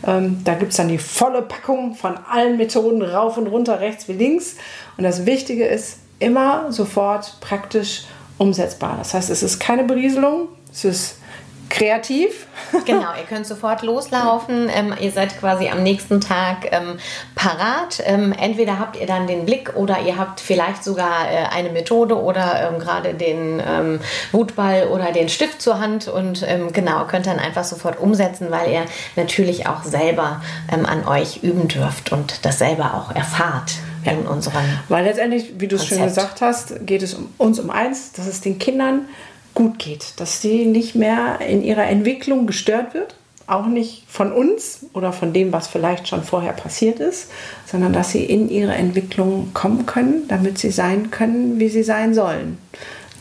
Ähm, 0.06 0.42
da 0.44 0.54
gibt 0.54 0.70
es 0.72 0.76
dann 0.76 0.86
die 0.88 0.98
volle 0.98 1.42
Packung 1.42 1.96
von 1.96 2.16
allen 2.30 2.56
Methoden 2.58 3.02
rauf 3.02 3.36
und 3.36 3.48
runter, 3.48 3.80
rechts 3.80 4.06
wie 4.06 4.12
links. 4.12 4.54
Und 4.96 5.02
das 5.02 5.26
Wichtige 5.26 5.66
ist 5.66 5.98
immer 6.20 6.70
sofort 6.70 7.38
praktisch 7.40 8.04
umsetzbar. 8.36 8.94
Das 8.98 9.12
heißt, 9.14 9.30
es 9.30 9.42
ist 9.42 9.58
keine 9.58 9.82
Berieselung, 9.84 10.48
es 10.70 10.84
ist 10.84 11.17
kreativ. 11.68 12.46
genau, 12.84 13.14
ihr 13.18 13.24
könnt 13.28 13.46
sofort 13.46 13.82
loslaufen. 13.82 14.68
Ähm, 14.74 14.94
ihr 15.00 15.12
seid 15.12 15.38
quasi 15.38 15.68
am 15.68 15.82
nächsten 15.82 16.20
Tag 16.20 16.68
ähm, 16.70 16.98
parat. 17.34 18.02
Ähm, 18.04 18.32
entweder 18.32 18.78
habt 18.78 18.96
ihr 18.96 19.06
dann 19.06 19.26
den 19.26 19.44
Blick 19.44 19.76
oder 19.76 20.00
ihr 20.00 20.16
habt 20.16 20.40
vielleicht 20.40 20.84
sogar 20.84 21.30
äh, 21.30 21.46
eine 21.54 21.70
Methode 21.70 22.20
oder 22.20 22.68
ähm, 22.68 22.78
gerade 22.78 23.14
den 23.14 23.62
ähm, 23.66 24.00
Wutball 24.32 24.88
oder 24.88 25.12
den 25.12 25.28
Stift 25.28 25.62
zur 25.62 25.80
Hand 25.80 26.08
und 26.08 26.44
ähm, 26.46 26.72
genau, 26.72 27.04
könnt 27.06 27.26
dann 27.26 27.38
einfach 27.38 27.64
sofort 27.64 28.00
umsetzen, 28.00 28.50
weil 28.50 28.70
ihr 28.70 28.84
natürlich 29.16 29.66
auch 29.66 29.84
selber 29.84 30.42
an 30.68 31.06
euch 31.06 31.42
üben 31.42 31.68
dürft 31.68 32.12
und 32.12 32.44
das 32.44 32.58
selber 32.58 32.94
auch 32.94 33.14
erfahrt. 33.14 33.74
Ja. 34.04 34.12
In 34.12 34.26
unserem 34.26 34.62
Weil 34.88 35.04
letztendlich, 35.04 35.54
wie 35.58 35.66
du 35.66 35.76
es 35.76 35.86
schon 35.86 36.02
gesagt 36.02 36.40
hast, 36.40 36.86
geht 36.86 37.02
es 37.02 37.14
um 37.14 37.32
uns 37.36 37.58
um 37.58 37.70
eins, 37.70 38.12
dass 38.12 38.26
es 38.26 38.40
den 38.40 38.58
Kindern 38.58 39.06
gut 39.58 39.80
geht, 39.80 40.20
dass 40.20 40.40
sie 40.40 40.66
nicht 40.66 40.94
mehr 40.94 41.40
in 41.40 41.64
ihrer 41.64 41.82
Entwicklung 41.82 42.46
gestört 42.46 42.94
wird, 42.94 43.16
auch 43.48 43.66
nicht 43.66 44.04
von 44.06 44.30
uns 44.30 44.86
oder 44.92 45.12
von 45.12 45.32
dem, 45.32 45.52
was 45.52 45.66
vielleicht 45.66 46.06
schon 46.06 46.22
vorher 46.22 46.52
passiert 46.52 47.00
ist, 47.00 47.28
sondern 47.66 47.92
dass 47.92 48.12
sie 48.12 48.24
in 48.24 48.48
ihre 48.50 48.74
Entwicklung 48.74 49.52
kommen 49.54 49.84
können, 49.84 50.28
damit 50.28 50.58
sie 50.58 50.70
sein 50.70 51.10
können, 51.10 51.58
wie 51.58 51.68
sie 51.70 51.82
sein 51.82 52.14
sollen. 52.14 52.58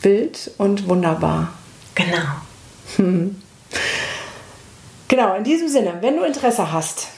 Wild 0.02 0.52
und 0.58 0.88
wunderbar. 0.88 1.54
Genau. 1.96 2.28
Hm. 2.96 3.36
Genau, 5.10 5.34
in 5.36 5.42
diesem 5.42 5.68
Sinne, 5.68 5.94
wenn 6.02 6.18
du 6.18 6.22
Interesse 6.22 6.70
hast, 6.70 7.08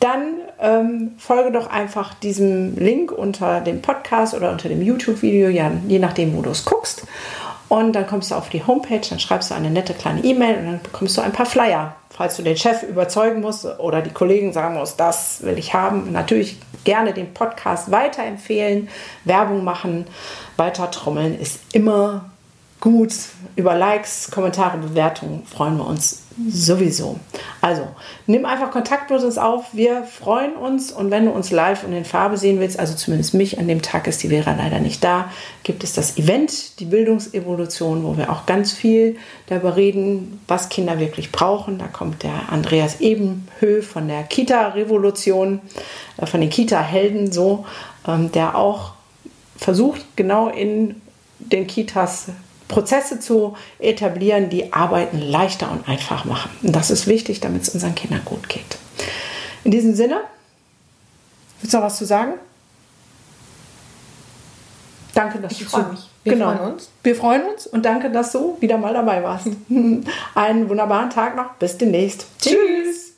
dann 0.00 0.40
ähm, 0.60 1.12
folge 1.16 1.52
doch 1.52 1.70
einfach 1.70 2.14
diesem 2.14 2.74
Link 2.74 3.12
unter 3.12 3.60
dem 3.60 3.82
Podcast 3.82 4.34
oder 4.34 4.50
unter 4.50 4.68
dem 4.68 4.82
YouTube-Video, 4.82 5.48
je 5.48 5.98
nachdem, 6.00 6.36
wo 6.36 6.42
du 6.42 6.50
es 6.50 6.64
guckst. 6.64 7.06
Und 7.68 7.94
dann 7.94 8.06
kommst 8.06 8.30
du 8.30 8.36
auf 8.36 8.48
die 8.48 8.64
Homepage, 8.64 9.00
dann 9.08 9.18
schreibst 9.18 9.50
du 9.50 9.54
eine 9.54 9.70
nette 9.70 9.92
kleine 9.92 10.22
E-Mail 10.22 10.58
und 10.58 10.66
dann 10.66 10.80
bekommst 10.82 11.16
du 11.16 11.20
ein 11.20 11.32
paar 11.32 11.46
Flyer. 11.46 11.96
Falls 12.10 12.36
du 12.36 12.42
den 12.42 12.56
Chef 12.56 12.82
überzeugen 12.84 13.40
musst 13.40 13.66
oder 13.80 14.02
die 14.02 14.12
Kollegen 14.12 14.52
sagen 14.52 14.74
musst, 14.74 15.00
das 15.00 15.42
will 15.42 15.58
ich 15.58 15.74
haben. 15.74 16.12
Natürlich 16.12 16.58
gerne 16.84 17.12
den 17.12 17.34
Podcast 17.34 17.90
weiterempfehlen, 17.90 18.88
Werbung 19.24 19.64
machen, 19.64 20.06
weiter 20.56 20.90
trommeln 20.90 21.38
ist 21.38 21.60
immer 21.74 22.30
gut. 22.80 23.12
Über 23.56 23.74
Likes, 23.74 24.30
Kommentare, 24.30 24.78
Bewertungen 24.78 25.44
freuen 25.46 25.78
wir 25.78 25.86
uns 25.86 26.22
sowieso. 26.48 27.18
Also, 27.62 27.88
nimm 28.26 28.44
einfach 28.44 28.70
Kontakt 28.70 29.10
mit 29.10 29.22
uns 29.22 29.38
auf. 29.38 29.72
Wir 29.72 30.04
freuen 30.04 30.54
uns 30.54 30.92
und 30.92 31.10
wenn 31.10 31.24
du 31.24 31.30
uns 31.30 31.50
live 31.50 31.84
und 31.84 31.92
in 31.92 32.04
Farbe 32.04 32.36
sehen 32.36 32.60
willst, 32.60 32.78
also 32.78 32.94
zumindest 32.94 33.32
mich, 33.32 33.58
an 33.58 33.68
dem 33.68 33.80
Tag 33.80 34.06
ist 34.06 34.22
die 34.22 34.28
Vera 34.28 34.54
leider 34.54 34.80
nicht 34.80 35.02
da, 35.02 35.30
gibt 35.62 35.82
es 35.82 35.94
das 35.94 36.18
Event, 36.18 36.78
die 36.78 36.84
Bildungsevolution, 36.84 38.04
wo 38.04 38.18
wir 38.18 38.30
auch 38.30 38.44
ganz 38.44 38.72
viel 38.72 39.16
darüber 39.46 39.76
reden, 39.76 40.40
was 40.46 40.68
Kinder 40.68 41.00
wirklich 41.00 41.32
brauchen. 41.32 41.78
Da 41.78 41.86
kommt 41.86 42.22
der 42.22 42.52
Andreas 42.52 43.00
Ebenhö 43.00 43.80
von 43.80 44.06
der 44.06 44.22
Kita-Revolution, 44.24 45.60
äh, 46.18 46.26
von 46.26 46.40
den 46.42 46.50
Kita-Helden 46.50 47.32
so, 47.32 47.64
ähm, 48.06 48.30
der 48.32 48.56
auch 48.56 48.92
versucht, 49.56 50.02
genau 50.16 50.48
in 50.48 51.00
den 51.38 51.66
Kitas 51.66 52.28
Prozesse 52.68 53.20
zu 53.20 53.56
etablieren, 53.78 54.50
die 54.50 54.72
Arbeiten 54.72 55.20
leichter 55.20 55.70
und 55.70 55.88
einfach 55.88 56.24
machen. 56.24 56.50
Und 56.62 56.74
das 56.74 56.90
ist 56.90 57.06
wichtig, 57.06 57.40
damit 57.40 57.62
es 57.62 57.68
unseren 57.70 57.94
Kindern 57.94 58.22
gut 58.24 58.48
geht. 58.48 58.78
In 59.64 59.70
diesem 59.70 59.94
Sinne, 59.94 60.20
willst 61.60 61.74
du 61.74 61.78
noch 61.78 61.84
was 61.86 61.96
zu 61.96 62.04
sagen? 62.04 62.34
Danke, 65.14 65.38
dass 65.38 65.52
ich 65.52 65.58
du 65.60 65.64
freue 65.64 65.88
mich. 65.90 66.08
Wir 66.24 66.32
genau. 66.34 66.54
freuen 66.54 66.72
uns. 66.72 66.90
Wir 67.02 67.16
freuen 67.16 67.42
uns 67.46 67.66
und 67.66 67.84
danke, 67.84 68.10
dass 68.10 68.32
du 68.32 68.56
wieder 68.60 68.76
mal 68.78 68.92
dabei 68.92 69.22
warst. 69.22 69.46
Einen 70.34 70.68
wunderbaren 70.68 71.08
Tag 71.08 71.36
noch. 71.36 71.54
Bis 71.54 71.78
demnächst. 71.78 72.26
Tschüss. 72.40 73.15